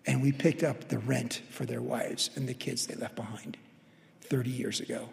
and 0.06 0.22
we 0.22 0.32
picked 0.32 0.62
up 0.62 0.88
the 0.88 0.98
rent 0.98 1.42
for 1.50 1.64
their 1.64 1.82
wives 1.82 2.30
and 2.34 2.48
the 2.48 2.54
kids 2.54 2.86
they 2.86 2.94
left 2.94 3.16
behind 3.16 3.56
30 4.22 4.50
years 4.50 4.80
ago. 4.80 5.08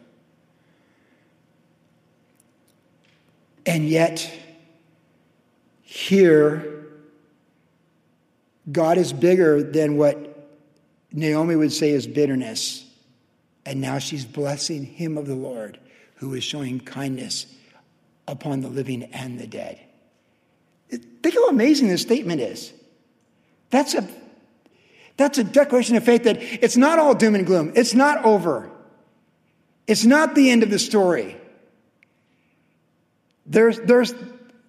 And 3.65 3.89
yet, 3.89 4.31
here, 5.89 6.86
God 8.70 8.98
is 8.98 9.13
bigger 9.13 9.63
than 9.63 9.96
what 9.96 10.50
Naomi 11.13 11.56
would 11.56 11.72
say 11.72 11.91
is 11.91 12.06
bitterness. 12.06 12.86
And 13.65 13.79
now 13.79 13.98
she's 13.98 14.25
blessing 14.25 14.84
him 14.84 15.17
of 15.17 15.27
the 15.27 15.36
Lord 15.36 15.79
who 16.15 16.34
is 16.34 16.44
showing 16.44 16.82
kindness 16.82 17.46
upon 18.27 18.60
the 18.60 18.67
living 18.67 19.03
and 19.13 19.39
the 19.39 19.48
dead. 19.48 19.79
Think 20.89 21.36
how 21.36 21.48
amazing 21.48 21.88
this 21.88 22.01
statement 22.01 22.41
is. 22.41 22.74
That's 23.70 23.94
a 23.94 24.06
that's 25.15 25.38
a 25.38 25.44
declaration 25.46 25.96
of 25.96 26.03
faith 26.03 26.25
that 26.25 26.41
it's 26.41 26.75
not 26.75 27.00
all 27.00 27.15
doom 27.15 27.34
and 27.34 27.46
gloom. 27.46 27.72
It's 27.75 27.94
not 27.94 28.25
over. 28.25 28.70
It's 29.88 30.03
not 30.03 30.36
the 30.36 30.51
end 30.51 30.63
of 30.63 30.70
the 30.70 30.79
story. 30.79 31.38
There's, 33.46 33.79
there's, 33.79 34.13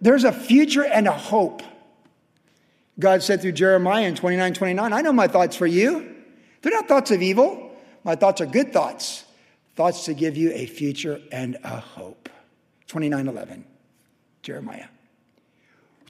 there's 0.00 0.24
a 0.24 0.32
future 0.32 0.84
and 0.84 1.06
a 1.06 1.12
hope. 1.12 1.62
God 2.98 3.22
said 3.22 3.40
through 3.40 3.52
Jeremiah 3.52 4.06
in 4.06 4.14
29 4.14 4.54
29, 4.54 4.92
I 4.92 5.00
know 5.00 5.12
my 5.12 5.28
thoughts 5.28 5.56
for 5.56 5.66
you. 5.66 6.16
They're 6.62 6.72
not 6.72 6.88
thoughts 6.88 7.10
of 7.10 7.22
evil. 7.22 7.70
My 8.04 8.14
thoughts 8.14 8.40
are 8.40 8.46
good 8.46 8.72
thoughts, 8.72 9.24
thoughts 9.76 10.04
to 10.06 10.14
give 10.14 10.36
you 10.36 10.50
a 10.52 10.66
future 10.66 11.20
and 11.30 11.56
a 11.62 11.80
hope. 11.80 12.28
29 12.86 13.28
11, 13.28 13.64
Jeremiah 14.42 14.86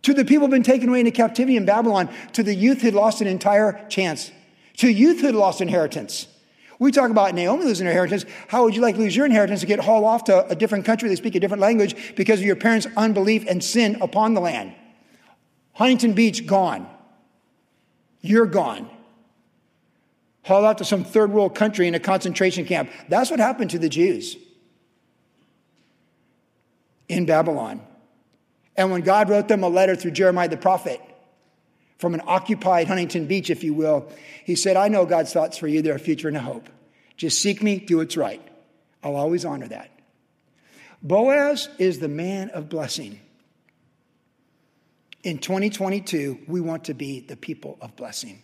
to 0.03 0.15
the 0.15 0.25
people 0.25 0.47
who've 0.47 0.51
been 0.51 0.63
taken 0.63 0.89
away 0.89 1.01
into 1.01 1.13
captivity 1.13 1.57
in 1.57 1.65
Babylon, 1.65 2.09
to 2.33 2.43
the 2.43 2.55
youth 2.55 2.81
who'd 2.81 2.95
lost 2.95 3.21
an 3.21 3.27
entire 3.27 3.87
chance, 3.89 4.31
to 4.79 4.89
youth 4.89 5.21
who'd 5.21 5.35
lost 5.35 5.61
inheritance. 5.61 6.27
We 6.79 6.93
talk 6.93 7.11
about 7.11 7.35
Naomi 7.35 7.65
losing 7.65 7.87
her 7.87 7.91
inheritance. 7.91 8.25
How 8.47 8.63
would 8.63 8.77
you 8.77 8.83
like 8.83 8.95
to 8.95 9.01
lose 9.01 9.17
your 9.17 9.27
inheritance 9.27 9.61
to 9.61 9.67
get 9.67 9.81
hauled 9.81 10.05
off 10.05 10.25
to 10.25 10.47
a 10.47 10.55
different 10.55 10.85
country? 10.85 11.09
They 11.09 11.17
speak 11.17 11.35
a 11.35 11.41
different 11.41 11.61
language 11.61 12.15
because 12.15 12.39
of 12.39 12.47
your 12.47 12.57
parents' 12.57 12.87
unbelief 12.97 13.45
and 13.49 13.63
sin 13.63 13.99
upon 14.01 14.35
the 14.35 14.41
land. 14.41 14.75
Huntington 15.73 16.13
Beach, 16.13 16.47
gone. 16.47 16.89
You're 18.21 18.47
gone. 18.47 18.89
Hauled 20.43 20.65
out 20.65 20.79
to 20.79 20.85
some 20.85 21.05
third 21.05 21.33
world 21.33 21.55
country 21.55 21.89
in 21.89 21.95
a 21.95 22.01
concentration 22.01 22.65
camp. 22.65 22.91
That's 23.09 23.31
what 23.31 23.41
happened 23.41 23.71
to 23.71 23.79
the 23.79 23.89
Jews 23.89 24.37
in 27.09 27.27
Babylon. 27.27 27.83
And 28.77 28.93
when 28.93 29.01
God 29.01 29.29
wrote 29.29 29.49
them 29.49 29.65
a 29.65 29.69
letter 29.69 29.97
through 29.97 30.13
Jeremiah 30.13 30.49
the 30.49 30.57
prophet, 30.57 31.01
from 31.99 32.15
an 32.15 32.23
occupied 32.27 32.87
Huntington 32.87 33.27
Beach, 33.27 33.51
if 33.51 33.65
you 33.65 33.75
will, 33.75 34.11
he 34.45 34.55
said, 34.55 34.77
I 34.77 34.89
know 34.89 35.05
God's 35.05 35.33
thoughts 35.33 35.59
for 35.59 35.67
you. 35.67 35.83
They're 35.83 35.97
a 35.97 36.01
future 36.01 36.29
and 36.29 36.37
a 36.37 36.41
hope. 36.41 36.69
Just 37.17 37.43
seek 37.43 37.63
me, 37.63 37.79
do 37.79 37.99
what's 37.99 38.17
right. 38.17 38.41
I'll 39.03 39.17
always 39.17 39.45
honor 39.45 39.69
that. 39.69 39.91
Boaz 41.03 41.69
is 41.79 41.99
the 41.99 42.09
man 42.09 42.51
of 42.51 42.69
blessing. 42.69 43.21
In 45.25 45.39
2022, 45.39 46.39
we 46.47 46.61
want 46.61 46.85
to 46.85 46.95
be 46.95 47.21
the 47.21 47.37
people 47.37 47.77
of 47.81 47.97
blessing 47.97 48.43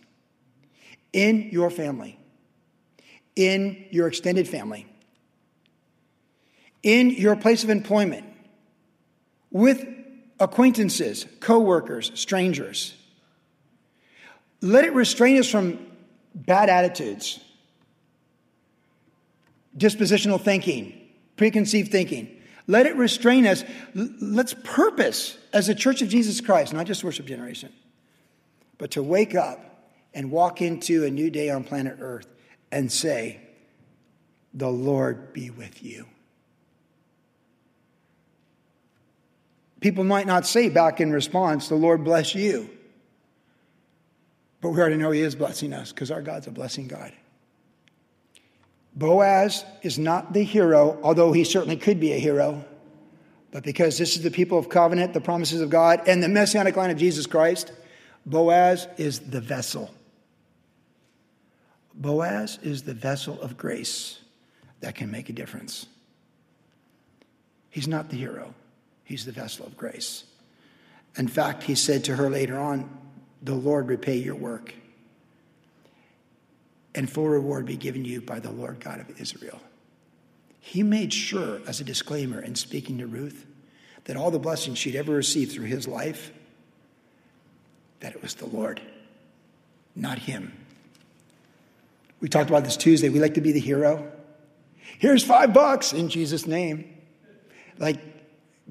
in 1.13 1.49
your 1.51 1.69
family, 1.69 2.19
in 3.35 3.85
your 3.91 4.07
extended 4.07 4.47
family, 4.47 4.85
in 6.83 7.09
your 7.11 7.37
place 7.37 7.63
of 7.63 7.69
employment, 7.69 8.25
with 9.51 9.87
acquaintances, 10.39 11.25
co-workers, 11.39 12.11
strangers. 12.15 12.94
Let 14.61 14.85
it 14.85 14.93
restrain 14.93 15.37
us 15.37 15.49
from 15.49 15.79
bad 16.33 16.69
attitudes, 16.69 17.39
dispositional 19.77 20.41
thinking, 20.41 20.99
preconceived 21.37 21.91
thinking. 21.91 22.31
Let 22.67 22.85
it 22.85 22.95
restrain 22.95 23.45
us. 23.45 23.63
Let's 23.93 24.55
purpose 24.63 25.37
as 25.53 25.69
a 25.69 25.75
church 25.75 26.01
of 26.01 26.09
Jesus 26.09 26.41
Christ, 26.41 26.73
not 26.73 26.87
just 26.87 27.03
worship 27.03 27.25
generation, 27.25 27.71
but 28.77 28.91
to 28.91 29.03
wake 29.03 29.35
up 29.35 29.91
and 30.13 30.31
walk 30.31 30.61
into 30.61 31.03
a 31.03 31.11
new 31.11 31.29
day 31.29 31.49
on 31.49 31.63
planet 31.63 31.97
Earth 31.99 32.27
and 32.71 32.91
say, 32.91 33.39
The 34.53 34.69
Lord 34.69 35.33
be 35.33 35.49
with 35.51 35.83
you. 35.83 36.07
People 39.81 40.03
might 40.03 40.25
not 40.25 40.47
say 40.47 40.69
back 40.69 40.99
in 40.99 41.11
response, 41.11 41.67
The 41.67 41.75
Lord 41.75 42.03
bless 42.03 42.33
you. 42.33 42.69
But 44.65 44.71
we 44.71 44.79
already 44.79 44.97
know 44.97 45.11
He 45.11 45.21
is 45.21 45.35
blessing 45.35 45.73
us 45.73 45.91
because 45.91 46.09
our 46.09 46.23
God's 46.23 46.47
a 46.47 46.51
blessing 46.51 46.87
God. 46.87 47.13
Boaz 48.95 49.63
is 49.83 49.99
not 49.99 50.33
the 50.33 50.41
hero, 50.41 50.99
although 51.03 51.31
he 51.33 51.43
certainly 51.43 51.77
could 51.77 51.99
be 51.99 52.13
a 52.13 52.17
hero. 52.17 52.65
But 53.51 53.63
because 53.63 53.99
this 53.99 54.15
is 54.15 54.23
the 54.23 54.31
people 54.31 54.57
of 54.57 54.67
covenant, 54.67 55.13
the 55.13 55.21
promises 55.21 55.61
of 55.61 55.69
God, 55.69 56.07
and 56.07 56.23
the 56.23 56.27
messianic 56.27 56.75
line 56.75 56.89
of 56.89 56.97
Jesus 56.97 57.27
Christ, 57.27 57.73
Boaz 58.25 58.87
is 58.97 59.19
the 59.19 59.39
vessel. 59.39 59.93
Boaz 61.93 62.57
is 62.63 62.81
the 62.81 62.95
vessel 62.95 63.39
of 63.41 63.57
grace 63.57 64.17
that 64.79 64.95
can 64.95 65.11
make 65.11 65.29
a 65.29 65.33
difference. 65.33 65.85
He's 67.69 67.87
not 67.87 68.09
the 68.09 68.17
hero. 68.17 68.55
He's 69.03 69.25
the 69.25 69.31
vessel 69.31 69.67
of 69.67 69.77
grace. 69.77 70.23
In 71.19 71.27
fact, 71.27 71.61
he 71.61 71.75
said 71.75 72.03
to 72.05 72.15
her 72.15 72.31
later 72.31 72.57
on, 72.57 73.04
The 73.45 73.53
Lord 73.53 73.87
repay 73.87 74.17
your 74.17 74.33
work, 74.33 74.73
and 76.95 77.07
full 77.07 77.29
reward 77.29 77.67
be 77.67 77.77
given 77.77 78.03
you 78.03 78.19
by 78.19 78.39
the 78.39 78.49
Lord 78.49 78.79
God 78.79 78.99
of 78.99 79.21
Israel. 79.21 79.61
He 80.59 80.81
made 80.81 81.13
sure, 81.13 81.61
as 81.67 81.79
a 81.79 81.83
disclaimer 81.83 82.41
in 82.41 82.55
speaking 82.55 82.97
to 82.97 83.05
Ruth, 83.05 83.45
that 84.05 84.17
all 84.17 84.31
the 84.31 84.39
blessings 84.39 84.79
she'd 84.79 84.95
ever 84.95 85.13
received 85.13 85.51
through 85.51 85.65
his 85.65 85.87
life 85.87 86.31
that 87.99 88.15
it 88.15 88.21
was 88.23 88.33
the 88.33 88.47
Lord, 88.47 88.81
not 89.95 90.17
him. 90.17 90.51
We 92.21 92.27
talked 92.27 92.49
about 92.49 92.63
this 92.63 92.77
Tuesday. 92.77 93.09
We 93.09 93.19
like 93.19 93.35
to 93.35 93.41
be 93.41 93.51
the 93.51 93.59
hero. 93.59 94.11
Here's 94.97 95.23
five 95.23 95.53
bucks 95.53 95.93
in 95.93 96.09
Jesus' 96.09 96.47
name. 96.47 96.97
Like, 97.77 97.99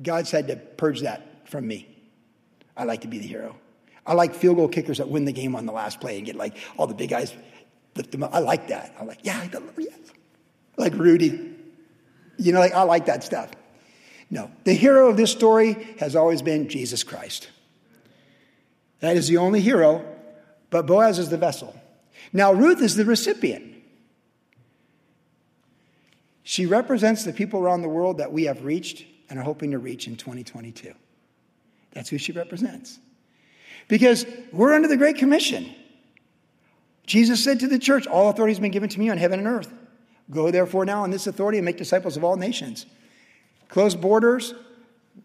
God's 0.02 0.32
had 0.32 0.48
to 0.48 0.56
purge 0.56 1.02
that 1.02 1.48
from 1.48 1.64
me. 1.64 1.88
I 2.76 2.84
like 2.84 3.02
to 3.02 3.08
be 3.08 3.18
the 3.18 3.26
hero. 3.28 3.54
I 4.06 4.14
like 4.14 4.34
field 4.34 4.56
goal 4.56 4.68
kickers 4.68 4.98
that 4.98 5.08
win 5.08 5.24
the 5.24 5.32
game 5.32 5.56
on 5.56 5.66
the 5.66 5.72
last 5.72 6.00
play 6.00 6.16
and 6.18 6.26
get 6.26 6.36
like 6.36 6.56
all 6.76 6.86
the 6.86 6.94
big 6.94 7.10
guys 7.10 7.34
lift 7.96 8.10
them 8.12 8.22
up. 8.22 8.34
I 8.34 8.40
like 8.40 8.68
that. 8.68 8.94
I'm 8.98 9.06
like, 9.06 9.20
yeah, 9.22 9.38
I 9.38 9.50
yeah. 9.78 9.88
like 10.76 10.94
Rudy. 10.94 11.52
You 12.36 12.52
know, 12.52 12.58
like 12.58 12.74
I 12.74 12.82
like 12.82 13.06
that 13.06 13.24
stuff. 13.24 13.50
No, 14.30 14.50
the 14.64 14.72
hero 14.72 15.08
of 15.08 15.16
this 15.16 15.30
story 15.30 15.74
has 16.00 16.16
always 16.16 16.42
been 16.42 16.68
Jesus 16.68 17.04
Christ. 17.04 17.48
That 19.00 19.16
is 19.16 19.28
the 19.28 19.36
only 19.36 19.60
hero, 19.60 20.04
but 20.70 20.86
Boaz 20.86 21.18
is 21.18 21.28
the 21.28 21.36
vessel. 21.36 21.78
Now, 22.32 22.52
Ruth 22.52 22.80
is 22.80 22.96
the 22.96 23.04
recipient. 23.04 23.74
She 26.42 26.66
represents 26.66 27.24
the 27.24 27.32
people 27.32 27.60
around 27.60 27.82
the 27.82 27.88
world 27.88 28.18
that 28.18 28.32
we 28.32 28.44
have 28.44 28.64
reached 28.64 29.04
and 29.28 29.38
are 29.38 29.42
hoping 29.42 29.70
to 29.70 29.78
reach 29.78 30.06
in 30.06 30.16
2022. 30.16 30.92
That's 31.92 32.08
who 32.08 32.18
she 32.18 32.32
represents. 32.32 32.98
Because 33.88 34.26
we're 34.52 34.72
under 34.72 34.88
the 34.88 34.96
Great 34.96 35.16
Commission. 35.16 35.74
Jesus 37.06 37.44
said 37.44 37.60
to 37.60 37.68
the 37.68 37.78
church, 37.78 38.06
All 38.06 38.30
authority 38.30 38.52
has 38.52 38.60
been 38.60 38.70
given 38.70 38.88
to 38.88 38.98
me 38.98 39.10
on 39.10 39.18
heaven 39.18 39.38
and 39.38 39.48
earth. 39.48 39.72
Go 40.30 40.50
therefore 40.50 40.84
now 40.84 41.04
in 41.04 41.10
this 41.10 41.26
authority 41.26 41.58
and 41.58 41.64
make 41.64 41.76
disciples 41.76 42.16
of 42.16 42.24
all 42.24 42.36
nations. 42.36 42.86
Closed 43.68 44.00
borders, 44.00 44.54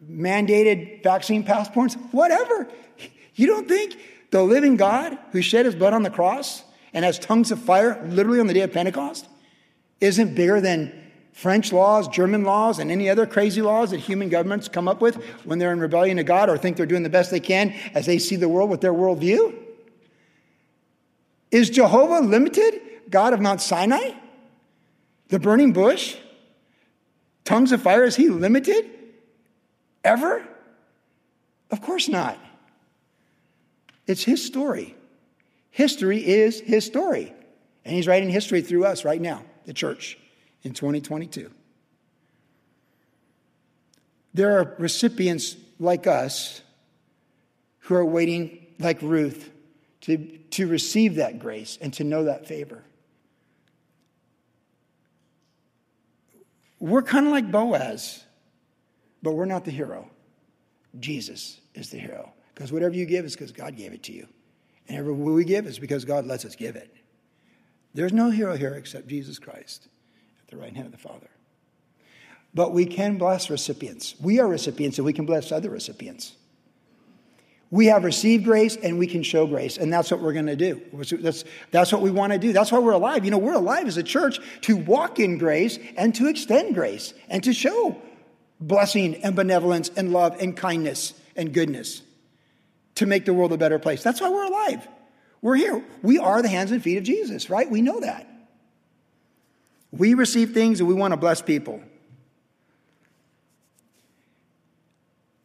mandated 0.09 1.03
vaccine 1.03 1.43
passports, 1.43 1.95
whatever. 2.11 2.67
You 3.35 3.47
don't 3.47 3.67
think 3.67 3.97
the 4.31 4.43
living 4.43 4.75
God 4.75 5.17
who 5.31 5.41
shed 5.41 5.65
his 5.65 5.75
blood 5.75 5.93
on 5.93 6.03
the 6.03 6.09
cross 6.09 6.63
and 6.93 7.05
has 7.05 7.17
tongues 7.17 7.51
of 7.51 7.59
fire 7.59 8.05
literally 8.07 8.39
on 8.39 8.47
the 8.47 8.53
day 8.53 8.61
of 8.61 8.73
Pentecost 8.73 9.27
isn't 10.01 10.35
bigger 10.35 10.59
than 10.59 11.08
French 11.39 11.71
laws, 11.71 12.09
German 12.09 12.43
laws, 12.43 12.79
and 12.79 12.91
any 12.91 13.09
other 13.09 13.25
crazy 13.25 13.61
laws 13.61 13.91
that 13.91 14.01
human 14.01 14.27
governments 14.27 14.67
come 14.67 14.89
up 14.89 14.99
with 14.99 15.15
when 15.45 15.57
they're 15.57 15.71
in 15.71 15.79
rebellion 15.79 16.17
to 16.17 16.23
God 16.25 16.49
or 16.49 16.57
think 16.57 16.75
they're 16.75 16.85
doing 16.85 17.01
the 17.01 17.09
best 17.09 17.31
they 17.31 17.39
can 17.39 17.73
as 17.93 18.05
they 18.05 18.19
see 18.19 18.35
the 18.35 18.49
world 18.49 18.69
with 18.69 18.81
their 18.81 18.91
worldview? 18.91 19.55
Is 21.49 21.69
Jehovah 21.69 22.19
limited? 22.19 22.81
God 23.09 23.31
of 23.31 23.39
Mount 23.39 23.61
Sinai? 23.61 24.11
The 25.29 25.39
burning 25.39 25.71
bush? 25.71 26.17
Tongues 27.45 27.71
of 27.71 27.81
fire? 27.81 28.03
Is 28.03 28.17
he 28.17 28.27
limited? 28.27 28.89
Ever? 30.03 30.45
Of 31.71 31.81
course 31.81 32.09
not. 32.09 32.37
It's 34.07 34.25
his 34.25 34.45
story. 34.45 34.93
History 35.71 36.17
is 36.17 36.59
his 36.59 36.85
story. 36.85 37.33
And 37.85 37.95
he's 37.95 38.07
writing 38.07 38.29
history 38.29 38.61
through 38.61 38.83
us 38.83 39.05
right 39.05 39.21
now, 39.21 39.45
the 39.65 39.71
church 39.71 40.17
in 40.63 40.73
2022. 40.73 41.51
There 44.33 44.59
are 44.59 44.75
recipients 44.77 45.57
like 45.79 46.07
us 46.07 46.61
who 47.79 47.95
are 47.95 48.05
waiting, 48.05 48.67
like 48.77 49.01
Ruth, 49.01 49.49
to, 50.01 50.17
to 50.51 50.67
receive 50.67 51.15
that 51.15 51.39
grace 51.39 51.77
and 51.81 51.93
to 51.95 52.03
know 52.03 52.25
that 52.25 52.47
favor. 52.47 52.83
We're 56.79 57.01
kind 57.01 57.25
of 57.25 57.33
like 57.33 57.51
Boaz, 57.51 58.23
but 59.21 59.33
we're 59.33 59.45
not 59.45 59.65
the 59.65 59.71
hero. 59.71 60.09
Jesus 60.99 61.59
is 61.73 61.89
the 61.89 61.97
hero. 61.97 62.31
Because 62.53 62.71
whatever 62.71 62.95
you 62.95 63.05
give 63.05 63.25
is 63.25 63.33
because 63.33 63.51
God 63.51 63.75
gave 63.75 63.93
it 63.93 64.03
to 64.03 64.13
you. 64.13 64.27
And 64.87 65.05
whatever 65.05 65.13
we 65.13 65.43
give 65.43 65.65
is 65.65 65.79
because 65.79 66.05
God 66.05 66.25
lets 66.25 66.45
us 66.45 66.55
give 66.55 66.75
it. 66.75 66.93
There's 67.93 68.13
no 68.13 68.29
hero 68.29 68.55
here 68.55 68.75
except 68.75 69.07
Jesus 69.07 69.39
Christ 69.39 69.87
the 70.49 70.57
right 70.57 70.73
hand 70.73 70.85
of 70.85 70.91
the 70.91 70.97
Father. 70.97 71.29
But 72.53 72.73
we 72.73 72.85
can 72.85 73.17
bless 73.17 73.49
recipients. 73.49 74.15
We 74.19 74.39
are 74.39 74.47
recipients 74.47 74.97
and 74.97 75.05
we 75.05 75.13
can 75.13 75.25
bless 75.25 75.51
other 75.51 75.69
recipients. 75.69 76.33
We 77.71 77.85
have 77.87 78.03
received 78.03 78.45
grace 78.45 78.75
and 78.75 78.97
we 78.97 79.05
can 79.05 79.21
show 79.21 79.45
grace, 79.45 79.77
and 79.77 79.93
that's 79.93 80.09
what 80.09 80.21
we're 80.21 80.33
going 80.33 80.47
to 80.47 80.55
do. 80.55 80.81
That's, 81.21 81.43
that's 81.69 81.91
what 81.91 82.01
we 82.01 82.09
want 82.09 82.33
to 82.33 82.39
do. 82.39 82.51
That's 82.51 82.71
why 82.71 82.79
we're 82.79 82.93
alive. 82.93 83.25
You 83.25 83.31
know, 83.31 83.37
we're 83.37 83.53
alive 83.53 83.85
as 83.85 83.97
a 83.97 84.03
church 84.03 84.39
to 84.61 84.75
walk 84.75 85.19
in 85.19 85.37
grace 85.37 85.77
and 85.95 86.15
to 86.15 86.27
extend 86.27 86.73
grace 86.73 87.13
and 87.29 87.43
to 87.43 87.53
show 87.53 87.95
blessing 88.59 89.15
and 89.17 89.35
benevolence 89.35 89.91
and 89.95 90.11
love 90.11 90.35
and 90.39 90.57
kindness 90.57 91.13
and 91.35 91.53
goodness 91.53 92.01
to 92.95 93.05
make 93.05 93.25
the 93.25 93.33
world 93.33 93.53
a 93.53 93.57
better 93.57 93.77
place. 93.77 94.01
That's 94.01 94.19
why 94.19 94.29
we're 94.29 94.45
alive. 94.45 94.87
We're 95.41 95.55
here. 95.55 95.85
We 96.01 96.17
are 96.17 96.41
the 96.41 96.49
hands 96.49 96.71
and 96.71 96.81
feet 96.81 96.97
of 96.97 97.03
Jesus, 97.03 97.51
right? 97.51 97.69
We 97.69 97.81
know 97.81 97.99
that. 97.99 98.27
We 99.91 100.13
receive 100.13 100.51
things 100.51 100.79
and 100.79 100.87
we 100.87 100.93
want 100.93 101.13
to 101.13 101.17
bless 101.17 101.41
people. 101.41 101.81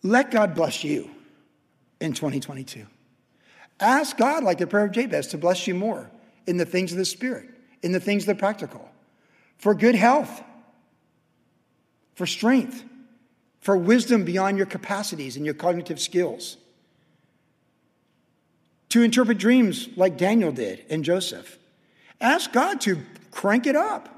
Let 0.03 0.31
God 0.31 0.55
bless 0.55 0.85
you 0.85 1.11
in 2.01 2.13
2022. 2.13 2.87
Ask 3.81 4.17
God, 4.17 4.45
like 4.45 4.59
the 4.59 4.67
prayer 4.67 4.85
of 4.85 4.93
Jabez, 4.93 5.29
to 5.29 5.39
bless 5.39 5.67
you 5.67 5.75
more 5.75 6.11
in 6.47 6.59
the 6.59 6.67
things 6.67 6.93
of 6.93 6.99
the 6.99 7.05
Spirit, 7.05 7.49
in 7.83 7.93
the 7.93 8.01
things 8.01 8.25
of 8.25 8.27
the 8.27 8.35
practical, 8.35 8.87
for 9.59 9.75
good 9.75 9.95
health, 9.95 10.43
for 12.15 12.27
strength, 12.27 12.85
for 13.61 13.77
wisdom 13.77 14.25
beyond 14.25 14.59
your 14.59 14.67
capacities 14.67 15.37
and 15.37 15.45
your 15.45 15.55
cognitive 15.55 15.99
skills, 15.99 16.59
to 18.91 19.03
interpret 19.03 19.39
dreams 19.39 19.89
like 19.97 20.19
Daniel 20.19 20.53
did 20.53 20.85
and 20.91 21.03
Joseph. 21.03 21.59
Ask 22.21 22.53
God 22.53 22.81
to 22.83 23.01
crank 23.31 23.67
it 23.67 23.75
up 23.75 24.09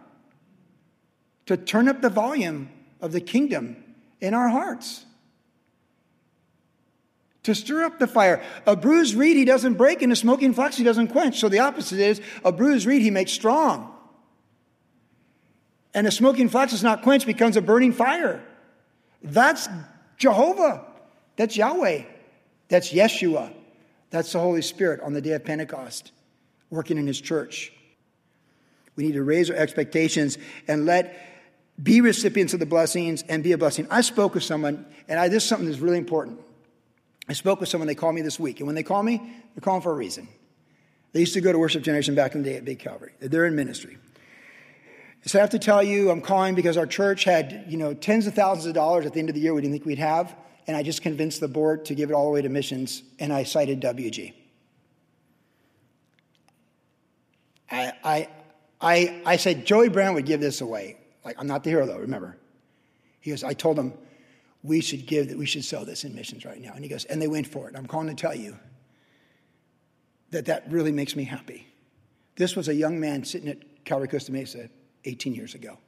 to 1.47 1.57
turn 1.57 1.89
up 1.89 2.01
the 2.01 2.11
volume 2.11 2.69
of 3.01 3.13
the 3.13 3.21
kingdom 3.21 3.77
in 4.21 4.35
our 4.35 4.49
hearts. 4.49 5.05
To 7.45 7.55
stir 7.55 7.85
up 7.85 7.99
the 7.99 8.09
fire. 8.09 8.43
A 8.67 8.75
bruised 8.75 9.15
reed 9.15 9.37
he 9.37 9.45
doesn't 9.45 9.75
break, 9.75 10.03
and 10.03 10.13
a 10.13 10.17
smoking 10.17 10.53
flax 10.53 10.77
he 10.77 10.85
doesn't 10.85 11.09
quench. 11.09 11.39
So 11.39 11.49
the 11.49 11.61
opposite 11.61 12.01
is 12.01 12.21
a 12.45 12.51
bruised 12.51 12.87
reed 12.87 13.03
he 13.03 13.11
makes 13.11 13.31
strong. 13.31 13.93
And 15.95 16.07
a 16.07 16.11
smoking 16.11 16.49
flax 16.49 16.73
is 16.73 16.83
not 16.83 17.03
quenched, 17.03 17.25
becomes 17.25 17.57
a 17.57 17.63
burning 17.63 17.93
fire. 17.93 18.43
That's 19.23 19.69
Jehovah. 20.19 20.85
That's 21.37 21.57
Yahweh. 21.57 22.03
That's 22.69 22.93
Yeshua. 22.93 23.53
That's 24.11 24.33
the 24.33 24.41
Holy 24.41 24.63
Spirit 24.63 25.01
on 25.01 25.13
the 25.13 25.21
day 25.21 25.33
of 25.33 25.45
Pentecost 25.45 26.11
working 26.71 26.99
in 26.99 27.07
his 27.07 27.21
church. 27.21 27.73
We 28.97 29.05
need 29.05 29.13
to 29.13 29.23
raise 29.23 29.51
our 29.51 29.57
expectations 29.57 30.39
and 30.67 30.85
let 30.87 31.36
be 31.83 32.01
recipients 32.01 32.55
of 32.55 32.61
the 32.61 32.67
blessings 32.67 33.23
and 33.29 33.43
be 33.43 33.53
a 33.53 33.59
blessing. 33.59 33.87
I 33.91 34.01
spoke 34.01 34.35
with 34.35 34.45
someone, 34.45 34.87
and 35.09 35.21
I, 35.21 35.29
this 35.29 35.43
is 35.43 35.49
something 35.49 35.69
that's 35.69 35.81
really 35.81 35.99
important. 35.99 36.41
I 37.29 37.33
spoke 37.33 37.61
with 37.61 37.69
someone, 37.69 37.87
they 37.87 37.95
called 37.95 38.15
me 38.15 38.23
this 38.23 38.41
week, 38.41 38.61
and 38.61 38.67
when 38.67 38.77
they 38.77 38.83
call 38.83 39.03
me, 39.03 39.19
they're 39.19 39.61
calling 39.61 39.83
for 39.83 39.93
a 39.93 39.97
reason. 39.97 40.29
They 41.13 41.21
used 41.21 41.35
to 41.35 41.41
go 41.41 41.53
to 41.53 41.59
Worship 41.59 41.83
Generation 41.83 42.15
back 42.15 42.35
in 42.35 42.43
the 42.43 42.51
day 42.51 42.57
at 42.57 42.65
Big 42.65 42.79
Calvary. 42.79 43.13
They're 43.21 43.47
in 43.47 43.57
ministry. 43.57 43.99
So 45.25 45.39
I 45.39 45.41
have 45.41 45.51
to 45.51 45.59
tell 45.59 45.83
you, 45.83 46.11
I'm 46.11 46.21
calling 46.21 46.55
because 46.55 46.77
our 46.77 46.87
church 46.87 47.25
had, 47.25 47.65
you 47.69 47.77
know, 47.77 47.95
tens 47.95 48.27
of 48.27 48.35
thousands 48.35 48.67
of 48.67 48.75
dollars 48.75 49.07
at 49.07 49.13
the 49.13 49.19
end 49.19 49.29
of 49.29 49.35
the 49.35 49.41
year 49.41 49.55
we 49.55 49.61
didn't 49.61 49.73
think 49.73 49.85
we'd 49.85 49.99
have, 49.99 50.37
and 50.67 50.77
I 50.77 50.83
just 50.83 51.03
convinced 51.03 51.41
the 51.41 51.49
board 51.49 51.85
to 51.87 51.95
give 51.95 52.11
it 52.11 52.13
all 52.13 52.27
the 52.27 52.31
way 52.31 52.43
to 52.43 52.49
missions, 52.49 53.03
and 53.19 53.33
I 53.33 53.43
cited 53.43 53.81
WG. 53.81 54.35
I, 57.71 57.93
I, 58.05 58.29
I, 58.81 59.23
I 59.27 59.37
said 59.37 59.67
Joey 59.67 59.89
Buran 59.89 60.15
would 60.15 60.27
give 60.27 60.41
this 60.41 60.61
away. 60.61 60.97
Like, 61.27 61.41
I'm 61.41 61.49
not 61.49 61.65
the 61.65 61.71
hero, 61.71 61.85
though, 61.87 61.99
remember. 61.99 62.39
He 63.19 63.31
goes, 63.31 63.43
I 63.43 63.53
told 63.53 63.77
them 63.77 63.93
we 64.63 64.81
should 64.81 65.07
give 65.07 65.29
that 65.29 65.37
we 65.37 65.45
should 65.45 65.65
sell 65.65 65.85
this 65.85 66.05
in 66.05 66.15
missions 66.15 66.45
right 66.45 66.61
now. 66.61 66.73
And 66.73 66.85
he 66.85 66.89
goes, 66.89 67.05
and 67.05 67.21
they 67.21 67.27
went 67.27 67.49
for 67.49 67.69
it. 67.69 67.75
I'm 67.77 67.87
calling 67.87 68.07
to 68.07 68.15
tell 68.15 68.35
you 68.35 68.57
that 70.31 70.47
that 70.47 70.71
really 70.71 70.93
makes 70.93 71.17
me 71.17 71.25
happy. 71.25 71.67
This 72.37 72.55
was 72.55 72.69
a 72.69 72.75
young 72.75 73.01
man 73.01 73.25
sitting 73.25 73.49
at 73.49 73.85
Calvary 73.85 74.07
Costa 74.07 74.31
Mesa 74.31 74.71
18 75.05 75.35
years 75.35 75.55
ago. 75.55 75.79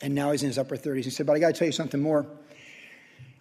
And 0.00 0.16
now 0.16 0.32
he's 0.32 0.42
in 0.42 0.48
his 0.48 0.58
upper 0.58 0.76
30s. 0.76 1.04
He 1.04 1.10
said, 1.10 1.26
But 1.26 1.36
I 1.36 1.38
got 1.38 1.48
to 1.48 1.52
tell 1.52 1.66
you 1.66 1.72
something 1.72 2.02
more. 2.02 2.26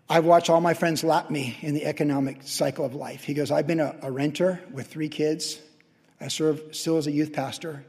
I've 0.08 0.26
watched 0.26 0.52
all 0.52 0.62
my 0.62 0.76
friends 0.76 1.04
lap 1.04 1.32
me 1.32 1.58
in 1.62 1.74
the 1.74 1.86
economic 1.86 2.44
cycle 2.44 2.86
of 2.86 2.94
life. 2.94 3.24
He 3.24 3.34
goes, 3.34 3.50
I've 3.50 3.66
been 3.66 3.80
a, 3.80 3.96
a 4.04 4.12
renter 4.12 4.62
with 4.72 4.88
three 4.88 5.10
kids. 5.10 5.60
I 6.22 6.28
serve 6.28 6.62
still 6.72 6.98
as 6.98 7.08
a 7.08 7.12
youth 7.12 7.34
pastor. 7.34 7.84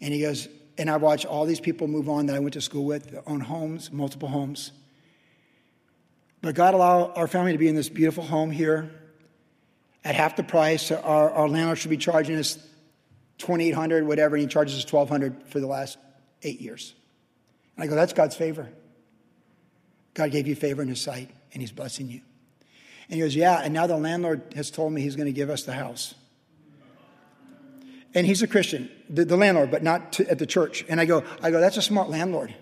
And 0.00 0.14
he 0.14 0.20
goes, 0.20 0.46
and 0.76 0.90
I 0.90 0.96
watched 0.96 1.26
all 1.26 1.46
these 1.46 1.60
people 1.60 1.88
move 1.88 2.08
on 2.08 2.26
that 2.26 2.36
I 2.36 2.40
went 2.40 2.54
to 2.54 2.60
school 2.60 2.84
with, 2.84 3.16
own 3.26 3.40
homes, 3.40 3.92
multiple 3.92 4.28
homes. 4.28 4.72
But 6.42 6.54
God 6.54 6.74
allowed 6.74 7.12
our 7.16 7.26
family 7.26 7.52
to 7.52 7.58
be 7.58 7.68
in 7.68 7.74
this 7.74 7.88
beautiful 7.88 8.24
home 8.24 8.50
here 8.50 8.90
at 10.04 10.14
half 10.14 10.36
the 10.36 10.42
price. 10.42 10.90
Our, 10.90 11.30
our 11.30 11.48
landlord 11.48 11.78
should 11.78 11.90
be 11.90 11.96
charging 11.96 12.36
us 12.36 12.58
2800 13.38 14.06
whatever, 14.06 14.36
and 14.36 14.42
he 14.42 14.48
charges 14.48 14.76
us 14.76 14.90
1200 14.90 15.48
for 15.48 15.60
the 15.60 15.66
last 15.66 15.98
eight 16.42 16.60
years. 16.60 16.94
And 17.76 17.84
I 17.84 17.86
go, 17.86 17.94
that's 17.94 18.12
God's 18.12 18.36
favor. 18.36 18.68
God 20.12 20.30
gave 20.30 20.46
you 20.46 20.54
favor 20.54 20.82
in 20.82 20.88
his 20.88 21.00
sight, 21.00 21.30
and 21.52 21.60
he's 21.60 21.72
blessing 21.72 22.08
you. 22.08 22.20
And 23.08 23.16
he 23.16 23.20
goes, 23.20 23.36
Yeah, 23.36 23.60
and 23.62 23.74
now 23.74 23.86
the 23.86 23.96
landlord 23.96 24.54
has 24.56 24.70
told 24.70 24.92
me 24.92 25.02
he's 25.02 25.16
going 25.16 25.26
to 25.26 25.32
give 25.32 25.50
us 25.50 25.64
the 25.64 25.72
house. 25.72 26.14
And 28.14 28.26
he's 28.26 28.42
a 28.42 28.46
Christian, 28.46 28.88
the, 29.10 29.24
the 29.24 29.36
landlord, 29.36 29.70
but 29.70 29.82
not 29.82 30.12
to, 30.14 30.30
at 30.30 30.38
the 30.38 30.46
church. 30.46 30.84
And 30.88 31.00
I 31.00 31.04
go, 31.04 31.24
I 31.42 31.50
go, 31.50 31.60
that's 31.60 31.76
a 31.76 31.82
smart 31.82 32.10
landlord 32.10 32.54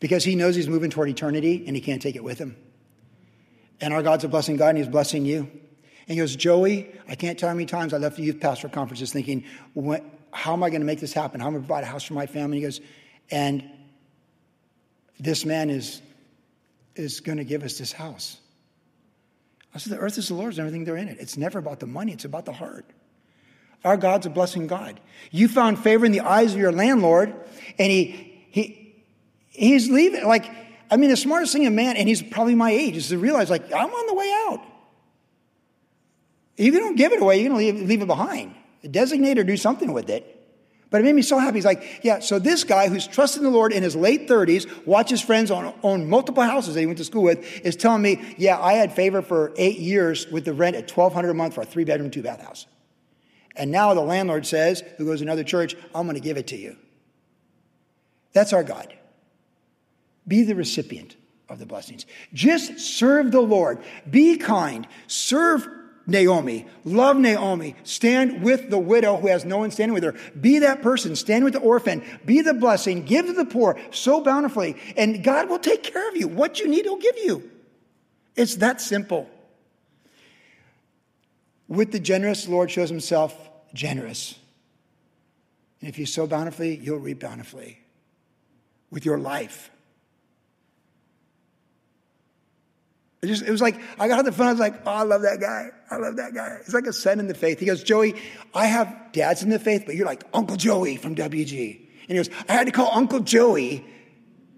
because 0.00 0.24
he 0.24 0.34
knows 0.34 0.56
he's 0.56 0.68
moving 0.68 0.90
toward 0.90 1.08
eternity 1.08 1.64
and 1.66 1.76
he 1.76 1.82
can't 1.82 2.00
take 2.00 2.16
it 2.16 2.24
with 2.24 2.38
him. 2.38 2.56
And 3.80 3.92
our 3.92 4.02
God's 4.02 4.24
a 4.24 4.28
blessing 4.28 4.56
God 4.56 4.70
and 4.70 4.78
he's 4.78 4.88
blessing 4.88 5.26
you. 5.26 5.40
And 5.40 6.14
he 6.14 6.16
goes, 6.16 6.34
Joey, 6.36 6.94
I 7.08 7.16
can't 7.16 7.38
tell 7.38 7.48
how 7.48 7.54
many 7.54 7.66
times 7.66 7.92
I 7.92 7.98
left 7.98 8.16
the 8.16 8.22
youth 8.22 8.40
pastor 8.40 8.68
conferences 8.68 9.12
thinking, 9.12 9.44
how 10.30 10.52
am 10.52 10.62
I 10.62 10.70
going 10.70 10.80
to 10.80 10.86
make 10.86 11.00
this 11.00 11.12
happen? 11.12 11.40
How 11.40 11.48
am 11.48 11.50
I 11.50 11.52
going 11.54 11.62
to 11.62 11.66
provide 11.66 11.84
a 11.84 11.88
house 11.88 12.04
for 12.04 12.14
my 12.14 12.26
family? 12.26 12.58
He 12.58 12.62
goes, 12.62 12.80
and 13.30 13.68
this 15.18 15.44
man 15.44 15.68
is, 15.68 16.00
is 16.94 17.20
going 17.20 17.38
to 17.38 17.44
give 17.44 17.62
us 17.62 17.76
this 17.76 17.92
house. 17.92 18.38
I 19.74 19.78
said, 19.78 19.92
the 19.92 19.98
earth 19.98 20.16
is 20.16 20.28
the 20.28 20.34
Lord's 20.34 20.58
and 20.58 20.66
everything 20.66 20.84
there 20.84 20.96
in 20.96 21.08
it. 21.08 21.18
It's 21.20 21.36
never 21.36 21.58
about 21.58 21.80
the 21.80 21.86
money, 21.86 22.12
it's 22.12 22.24
about 22.24 22.46
the 22.46 22.52
heart. 22.52 22.86
Our 23.86 23.96
God's 23.96 24.26
a 24.26 24.30
blessing 24.30 24.66
God. 24.66 24.98
You 25.30 25.46
found 25.46 25.78
favor 25.78 26.04
in 26.04 26.10
the 26.10 26.20
eyes 26.20 26.52
of 26.52 26.58
your 26.58 26.72
landlord, 26.72 27.32
and 27.78 27.92
he, 27.92 28.44
he, 28.50 29.04
he's 29.48 29.88
leaving. 29.88 30.26
Like, 30.26 30.50
I 30.90 30.96
mean, 30.96 31.08
the 31.08 31.16
smartest 31.16 31.52
thing 31.52 31.68
a 31.68 31.70
man, 31.70 31.96
and 31.96 32.08
he's 32.08 32.20
probably 32.20 32.56
my 32.56 32.72
age, 32.72 32.96
is 32.96 33.10
to 33.10 33.18
realize, 33.18 33.48
like, 33.48 33.72
I'm 33.72 33.90
on 33.90 34.06
the 34.08 34.14
way 34.14 34.46
out. 34.48 34.60
If 36.56 36.74
you 36.74 36.80
don't 36.80 36.96
give 36.96 37.12
it 37.12 37.22
away, 37.22 37.40
you're 37.40 37.50
to 37.50 37.56
leave, 37.56 37.80
leave 37.80 38.02
it 38.02 38.06
behind. 38.06 38.56
Designate 38.90 39.38
or 39.38 39.44
do 39.44 39.56
something 39.56 39.92
with 39.92 40.10
it. 40.10 40.32
But 40.90 41.00
it 41.00 41.04
made 41.04 41.14
me 41.14 41.22
so 41.22 41.38
happy. 41.38 41.58
He's 41.58 41.64
like, 41.64 42.00
yeah, 42.02 42.18
so 42.18 42.40
this 42.40 42.64
guy 42.64 42.88
who's 42.88 43.06
trusting 43.06 43.42
the 43.42 43.50
Lord 43.50 43.72
in 43.72 43.84
his 43.84 43.94
late 43.94 44.28
30s, 44.28 44.84
watches 44.84 45.20
friends 45.20 45.52
own, 45.52 45.72
own 45.84 46.08
multiple 46.08 46.42
houses 46.42 46.74
that 46.74 46.80
he 46.80 46.86
went 46.86 46.98
to 46.98 47.04
school 47.04 47.22
with, 47.22 47.44
is 47.64 47.76
telling 47.76 48.02
me, 48.02 48.34
yeah, 48.36 48.58
I 48.60 48.72
had 48.72 48.92
favor 48.92 49.22
for 49.22 49.52
eight 49.56 49.78
years 49.78 50.26
with 50.26 50.44
the 50.44 50.54
rent 50.54 50.74
at 50.74 50.90
1200 50.90 51.30
a 51.30 51.34
month 51.34 51.54
for 51.54 51.60
a 51.60 51.64
three 51.64 51.84
bedroom, 51.84 52.10
two 52.10 52.22
bath 52.22 52.40
house. 52.40 52.66
And 53.56 53.70
now 53.70 53.94
the 53.94 54.00
landlord 54.00 54.46
says, 54.46 54.82
who 54.98 55.06
goes 55.06 55.20
to 55.20 55.24
another 55.24 55.44
church, 55.44 55.76
I'm 55.94 56.06
going 56.06 56.14
to 56.14 56.20
give 56.20 56.36
it 56.36 56.48
to 56.48 56.56
you. 56.56 56.76
That's 58.32 58.52
our 58.52 58.64
God. 58.64 58.94
Be 60.28 60.42
the 60.42 60.54
recipient 60.54 61.16
of 61.48 61.58
the 61.58 61.66
blessings. 61.66 62.04
Just 62.32 62.78
serve 62.80 63.30
the 63.30 63.40
Lord. 63.40 63.82
Be 64.10 64.36
kind. 64.36 64.86
Serve 65.06 65.66
Naomi. 66.06 66.66
Love 66.84 67.16
Naomi. 67.16 67.76
Stand 67.82 68.42
with 68.42 68.70
the 68.70 68.78
widow 68.78 69.16
who 69.16 69.28
has 69.28 69.44
no 69.44 69.58
one 69.58 69.70
standing 69.70 69.94
with 69.94 70.02
her. 70.02 70.14
Be 70.40 70.60
that 70.60 70.82
person. 70.82 71.16
Stand 71.16 71.44
with 71.44 71.52
the 71.54 71.60
orphan. 71.60 72.04
Be 72.24 72.40
the 72.40 72.54
blessing. 72.54 73.04
Give 73.04 73.26
to 73.26 73.32
the 73.32 73.44
poor 73.44 73.78
so 73.90 74.20
bountifully. 74.20 74.76
And 74.96 75.22
God 75.24 75.48
will 75.48 75.58
take 75.58 75.82
care 75.82 76.08
of 76.08 76.16
you. 76.16 76.28
What 76.28 76.60
you 76.60 76.68
need, 76.68 76.84
He'll 76.84 76.96
give 76.96 77.18
you. 77.18 77.50
It's 78.34 78.56
that 78.56 78.80
simple. 78.80 79.30
With 81.68 81.92
the 81.92 82.00
generous, 82.00 82.44
the 82.44 82.52
Lord 82.52 82.70
shows 82.70 82.88
Himself 82.88 83.36
generous. 83.74 84.38
And 85.80 85.88
if 85.88 85.98
you 85.98 86.06
sow 86.06 86.26
bountifully, 86.26 86.76
you'll 86.76 86.98
reap 86.98 87.20
bountifully 87.20 87.78
with 88.90 89.04
your 89.04 89.18
life. 89.18 89.70
It, 93.22 93.28
just, 93.28 93.42
it 93.42 93.50
was 93.50 93.60
like, 93.60 93.80
I 93.98 94.08
got 94.08 94.20
on 94.20 94.24
the 94.24 94.32
phone, 94.32 94.46
I 94.46 94.50
was 94.52 94.60
like, 94.60 94.82
oh, 94.86 94.90
I 94.90 95.02
love 95.02 95.22
that 95.22 95.40
guy. 95.40 95.70
I 95.90 95.96
love 95.96 96.16
that 96.16 96.34
guy. 96.34 96.58
He's 96.64 96.74
like 96.74 96.86
a 96.86 96.92
son 96.92 97.18
in 97.18 97.26
the 97.26 97.34
faith. 97.34 97.58
He 97.58 97.66
goes, 97.66 97.82
Joey, 97.82 98.14
I 98.54 98.66
have 98.66 98.94
dads 99.12 99.42
in 99.42 99.50
the 99.50 99.58
faith, 99.58 99.84
but 99.86 99.96
you're 99.96 100.06
like 100.06 100.24
Uncle 100.32 100.56
Joey 100.56 100.96
from 100.96 101.14
WG. 101.14 101.76
And 102.08 102.08
he 102.08 102.14
goes, 102.14 102.30
I 102.48 102.52
had 102.52 102.66
to 102.66 102.72
call 102.72 102.90
Uncle 102.92 103.20
Joey 103.20 103.84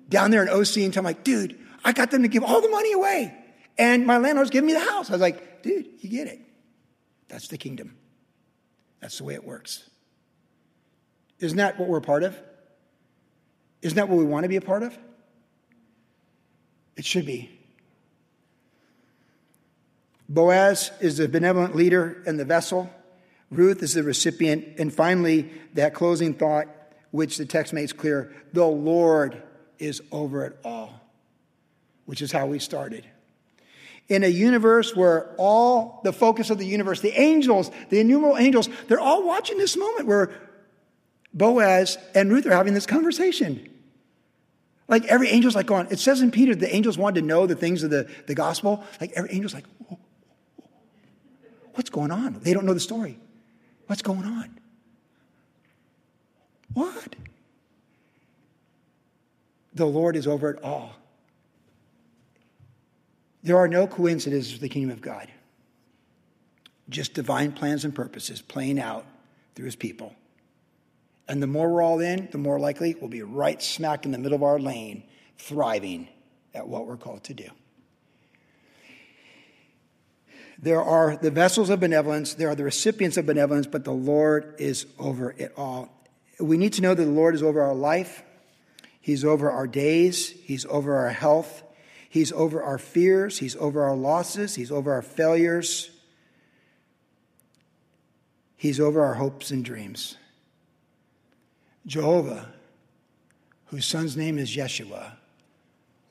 down 0.09 0.31
there 0.31 0.42
in 0.42 0.49
OC 0.49 0.79
and 0.79 0.92
tell 0.92 1.01
him, 1.01 1.05
like, 1.05 1.25
dude, 1.25 1.59
I 1.85 1.92
got 1.92 2.11
them 2.11 2.23
to 2.23 2.29
give 2.29 2.42
all 2.44 2.61
the 2.61 2.68
money 2.68 2.92
away. 2.92 3.35
And 3.79 4.07
my 4.07 4.18
landlord's 4.18 4.51
giving 4.51 4.66
me 4.66 4.73
the 4.75 4.81
house. 4.81 5.09
I 5.09 5.12
was 5.12 5.21
like, 5.23 5.62
dude, 5.62 5.87
you 6.01 6.11
get 6.11 6.27
it. 6.27 6.40
That's 7.29 7.49
the 7.49 7.59
kingdom. 7.59 7.97
That's 9.01 9.19
the 9.19 9.25
way 9.25 9.35
it 9.35 9.45
works. 9.45 9.88
Isn't 11.41 11.59
that 11.59 11.79
what 11.79 11.88
we're 11.88 11.99
a 11.99 12.03
part 12.03 12.23
of? 12.23 12.37
Isn't 13.83 13.97
that 13.97 14.09
what 14.09 14.19
we 14.19 14.25
want 14.25 14.45
to 14.45 14.49
be 14.49 14.57
a 14.57 14.61
part 14.61 14.83
of? 14.83 14.99
It 16.97 17.05
should 17.05 17.27
be. 17.27 17.51
Boaz 20.29 20.91
is 21.01 21.19
the 21.19 21.29
benevolent 21.29 21.77
leader 21.77 22.23
and 22.27 22.38
the 22.38 22.45
vessel. 22.45 22.91
Ruth 23.51 23.83
is 23.83 23.95
the 23.95 24.03
recipient. 24.03 24.79
And 24.79 24.93
finally, 24.93 25.51
that 25.75 25.95
closing 25.95 26.35
thought, 26.35 26.67
which 27.12 27.38
the 27.38 27.47
text 27.47 27.73
makes 27.73 27.93
clear 27.93 28.35
the 28.53 28.67
Lord 28.67 29.43
is 29.79 30.03
over 30.11 30.45
it 30.45 30.59
all, 30.64 31.01
which 32.05 32.21
is 32.21 32.33
how 32.33 32.47
we 32.47 32.59
started. 32.59 33.07
In 34.09 34.25
a 34.25 34.29
universe 34.29 34.97
where 34.97 35.35
all 35.37 36.01
the 36.03 36.12
focus 36.12 36.49
of 36.49 36.59
the 36.59 36.66
universe, 36.66 37.01
the 37.01 37.18
angels, 37.21 37.71
the 37.90 38.01
innumerable 38.01 38.38
angels, 38.38 38.68
they're 38.87 39.01
all 39.01 39.27
watching 39.27 39.59
this 39.59 39.77
moment 39.77 40.07
where 40.07 40.31
Boaz 41.35 41.99
and 42.14 42.33
Ruth 42.33 42.47
are 42.47 42.53
having 42.53 42.73
this 42.73 42.87
conversation. 42.87 43.68
Like 44.88 45.05
every 45.05 45.29
angel's 45.29 45.55
like 45.55 45.66
going, 45.66 45.88
it 45.90 45.99
says 45.99 46.23
in 46.23 46.31
Peter, 46.31 46.55
the 46.55 46.75
angels 46.75 46.97
wanted 46.97 47.21
to 47.21 47.27
know 47.27 47.47
the 47.47 47.55
things 47.55 47.83
of 47.83 47.90
the, 47.90 48.11
the 48.27 48.35
gospel. 48.35 48.83
Like 48.99 49.12
every 49.14 49.31
angel's 49.31 49.53
like, 49.53 49.64
What's 51.79 51.90
going 51.90 52.11
on? 52.11 52.40
They 52.40 52.55
don't 52.55 52.66
know 52.66 52.75
the 52.75 52.81
story. 52.81 53.21
What's 53.87 54.03
going 54.03 54.25
on? 54.25 54.59
What? 56.73 57.14
The 59.75 59.87
Lord 59.87 60.16
is 60.16 60.27
over 60.27 60.51
it 60.51 60.61
all. 60.64 60.97
There 63.42 63.57
are 63.57 63.68
no 63.68 63.87
coincidences 63.87 64.53
with 64.53 64.61
the 64.61 64.68
kingdom 64.68 64.90
of 64.90 65.01
God, 65.01 65.29
just 66.88 67.14
divine 67.14 67.53
plans 67.53 67.85
and 67.85 67.94
purposes 67.94 68.42
playing 68.42 68.81
out 68.81 69.07
through 69.55 69.66
his 69.66 69.77
people. 69.77 70.14
And 71.29 71.42
the 71.42 71.46
more 71.46 71.68
we're 71.68 71.83
all 71.83 72.01
in, 72.01 72.29
the 72.33 72.38
more 72.38 72.59
likely 72.59 72.96
we'll 72.98 73.11
be 73.11 73.22
right 73.22 73.62
smack 73.62 74.05
in 74.05 74.12
the 74.12 74.18
middle 74.18 74.37
of 74.37 74.42
our 74.42 74.59
lane, 74.59 75.05
thriving 75.37 76.09
at 76.55 76.66
what 76.66 76.87
we're 76.87 76.96
called 76.96 77.24
to 77.24 77.35
do. 77.35 77.48
There 80.61 80.83
are 80.83 81.16
the 81.16 81.31
vessels 81.31 81.70
of 81.70 81.79
benevolence, 81.79 82.35
there 82.35 82.48
are 82.48 82.55
the 82.55 82.64
recipients 82.64 83.16
of 83.16 83.27
benevolence, 83.27 83.66
but 83.66 83.85
the 83.85 83.92
Lord 83.92 84.55
is 84.59 84.87
over 84.98 85.35
it 85.38 85.53
all. 85.57 85.88
We 86.40 86.57
need 86.57 86.72
to 86.74 86.83
know 86.83 86.94
that 86.94 87.05
the 87.05 87.11
Lord 87.11 87.35
is 87.35 87.42
over 87.42 87.62
our 87.62 87.74
life, 87.74 88.22
He's 89.01 89.24
over 89.24 89.51
our 89.51 89.66
days, 89.68 90.29
He's 90.29 90.66
over 90.66 90.96
our 90.96 91.11
health, 91.11 91.62
He's 92.09 92.33
over 92.33 92.62
our 92.62 92.79
fears, 92.79 93.38
He's 93.38 93.57
over 93.57 93.83
our 93.83 93.97
losses, 93.97 94.55
He's 94.55 94.71
over 94.71 94.92
our 94.92 95.03
failures, 95.03 95.90
He's 98.57 98.81
over 98.81 99.05
our 99.05 99.14
hopes 99.14 99.51
and 99.51 99.64
dreams. 99.64 100.16
Jehovah, 101.87 102.49
whose 103.66 103.87
son's 103.87 104.16
name 104.16 104.38
is 104.38 104.55
Yeshua, 104.55 105.12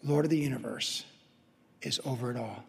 Lord 0.03 0.25
of 0.25 0.31
the 0.31 0.37
universe, 0.37 1.03
is 1.81 1.99
over 2.05 2.31
it 2.31 2.37
all. 2.37 2.63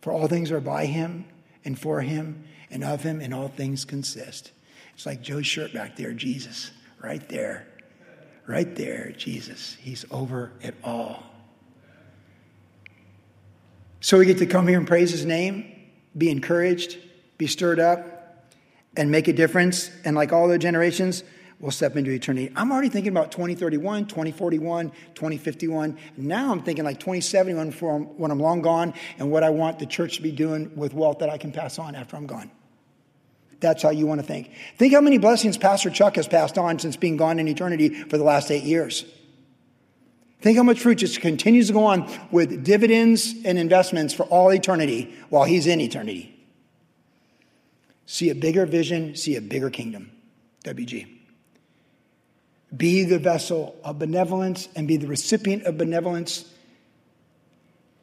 For 0.00 0.12
all 0.12 0.28
things 0.28 0.50
are 0.50 0.60
by 0.60 0.86
him 0.86 1.24
and 1.64 1.78
for 1.78 2.02
him 2.02 2.44
and 2.70 2.84
of 2.84 3.02
him, 3.02 3.20
and 3.20 3.32
all 3.32 3.48
things 3.48 3.84
consist. 3.84 4.50
It's 4.94 5.06
like 5.06 5.22
Joe's 5.22 5.46
shirt 5.46 5.72
back 5.72 5.96
there, 5.96 6.12
Jesus, 6.12 6.72
right 7.02 7.26
there. 7.28 7.66
Right 8.46 8.74
there, 8.74 9.12
Jesus. 9.16 9.76
He's 9.80 10.04
over 10.10 10.52
it 10.60 10.74
all. 10.82 11.22
So 14.04 14.18
we 14.18 14.26
get 14.26 14.36
to 14.36 14.46
come 14.46 14.68
here 14.68 14.76
and 14.76 14.86
praise 14.86 15.10
his 15.10 15.24
name, 15.24 15.64
be 16.14 16.28
encouraged, 16.28 16.98
be 17.38 17.46
stirred 17.46 17.80
up, 17.80 18.44
and 18.98 19.10
make 19.10 19.28
a 19.28 19.32
difference. 19.32 19.90
And 20.04 20.14
like 20.14 20.30
all 20.30 20.46
the 20.46 20.58
generations, 20.58 21.24
we'll 21.58 21.70
step 21.70 21.96
into 21.96 22.10
eternity. 22.10 22.52
I'm 22.54 22.70
already 22.70 22.90
thinking 22.90 23.12
about 23.12 23.32
2031, 23.32 24.04
2041, 24.04 24.90
2051. 25.14 25.98
Now 26.18 26.52
I'm 26.52 26.62
thinking 26.62 26.84
like 26.84 27.00
2071 27.00 27.70
for 27.70 27.98
when 27.98 28.30
I'm 28.30 28.40
long 28.40 28.60
gone 28.60 28.92
and 29.18 29.30
what 29.30 29.42
I 29.42 29.48
want 29.48 29.78
the 29.78 29.86
church 29.86 30.16
to 30.16 30.22
be 30.22 30.32
doing 30.32 30.76
with 30.76 30.92
wealth 30.92 31.20
that 31.20 31.30
I 31.30 31.38
can 31.38 31.50
pass 31.50 31.78
on 31.78 31.94
after 31.94 32.16
I'm 32.16 32.26
gone. 32.26 32.50
That's 33.60 33.82
how 33.82 33.88
you 33.88 34.06
want 34.06 34.20
to 34.20 34.26
think. 34.26 34.50
Think 34.76 34.92
how 34.92 35.00
many 35.00 35.16
blessings 35.16 35.56
Pastor 35.56 35.88
Chuck 35.88 36.16
has 36.16 36.28
passed 36.28 36.58
on 36.58 36.78
since 36.78 36.98
being 36.98 37.16
gone 37.16 37.38
in 37.38 37.48
eternity 37.48 37.88
for 37.88 38.18
the 38.18 38.24
last 38.24 38.50
eight 38.50 38.64
years. 38.64 39.06
Think 40.44 40.58
how 40.58 40.62
much 40.62 40.80
fruit 40.80 40.96
just 40.96 41.22
continues 41.22 41.68
to 41.68 41.72
go 41.72 41.86
on 41.86 42.06
with 42.30 42.64
dividends 42.64 43.34
and 43.46 43.56
investments 43.56 44.12
for 44.12 44.24
all 44.24 44.52
eternity 44.52 45.14
while 45.30 45.44
he's 45.44 45.66
in 45.66 45.80
eternity. 45.80 46.38
See 48.04 48.28
a 48.28 48.34
bigger 48.34 48.66
vision, 48.66 49.16
see 49.16 49.36
a 49.36 49.40
bigger 49.40 49.70
kingdom. 49.70 50.10
WG. 50.62 51.08
Be 52.76 53.04
the 53.04 53.18
vessel 53.18 53.74
of 53.82 53.98
benevolence 53.98 54.68
and 54.76 54.86
be 54.86 54.98
the 54.98 55.06
recipient 55.06 55.62
of 55.62 55.78
benevolence, 55.78 56.44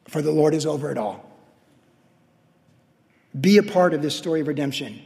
for 0.08 0.20
the 0.20 0.32
Lord 0.32 0.52
is 0.52 0.66
over 0.66 0.90
it 0.90 0.98
all. 0.98 1.24
Be 3.40 3.58
a 3.58 3.62
part 3.62 3.94
of 3.94 4.02
this 4.02 4.16
story 4.16 4.40
of 4.40 4.48
redemption. 4.48 5.00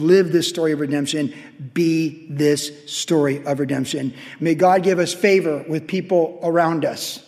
Live 0.00 0.32
this 0.32 0.48
story 0.48 0.72
of 0.72 0.80
redemption. 0.80 1.34
Be 1.72 2.26
this 2.28 2.70
story 2.90 3.44
of 3.44 3.60
redemption. 3.60 4.14
May 4.40 4.54
God 4.54 4.82
give 4.82 4.98
us 4.98 5.12
favor 5.12 5.64
with 5.68 5.86
people 5.86 6.38
around 6.42 6.84
us, 6.84 7.24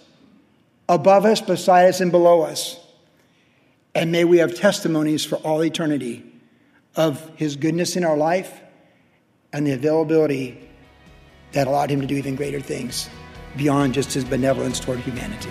above 0.89 1.25
us, 1.25 1.41
beside 1.41 1.89
us, 1.89 2.01
and 2.01 2.11
below 2.11 2.43
us. 2.43 2.79
And 3.95 4.13
may 4.13 4.25
we 4.25 4.39
have 4.39 4.55
testimonies 4.55 5.25
for 5.25 5.37
all 5.37 5.65
eternity 5.65 6.25
of 6.97 7.31
his 7.37 7.57
goodness 7.57 7.97
in 7.97 8.05
our 8.05 8.17
life 8.17 8.61
and 9.53 9.67
the 9.67 9.73
availability 9.73 10.59
that 11.53 11.67
allowed 11.67 11.91
him 11.91 12.01
to 12.01 12.07
do 12.07 12.17
even 12.17 12.37
greater 12.37 12.61
things 12.61 13.09
beyond 13.57 13.95
just 13.95 14.13
his 14.13 14.25
benevolence 14.25 14.81
toward 14.81 14.99
humanity. 15.01 15.51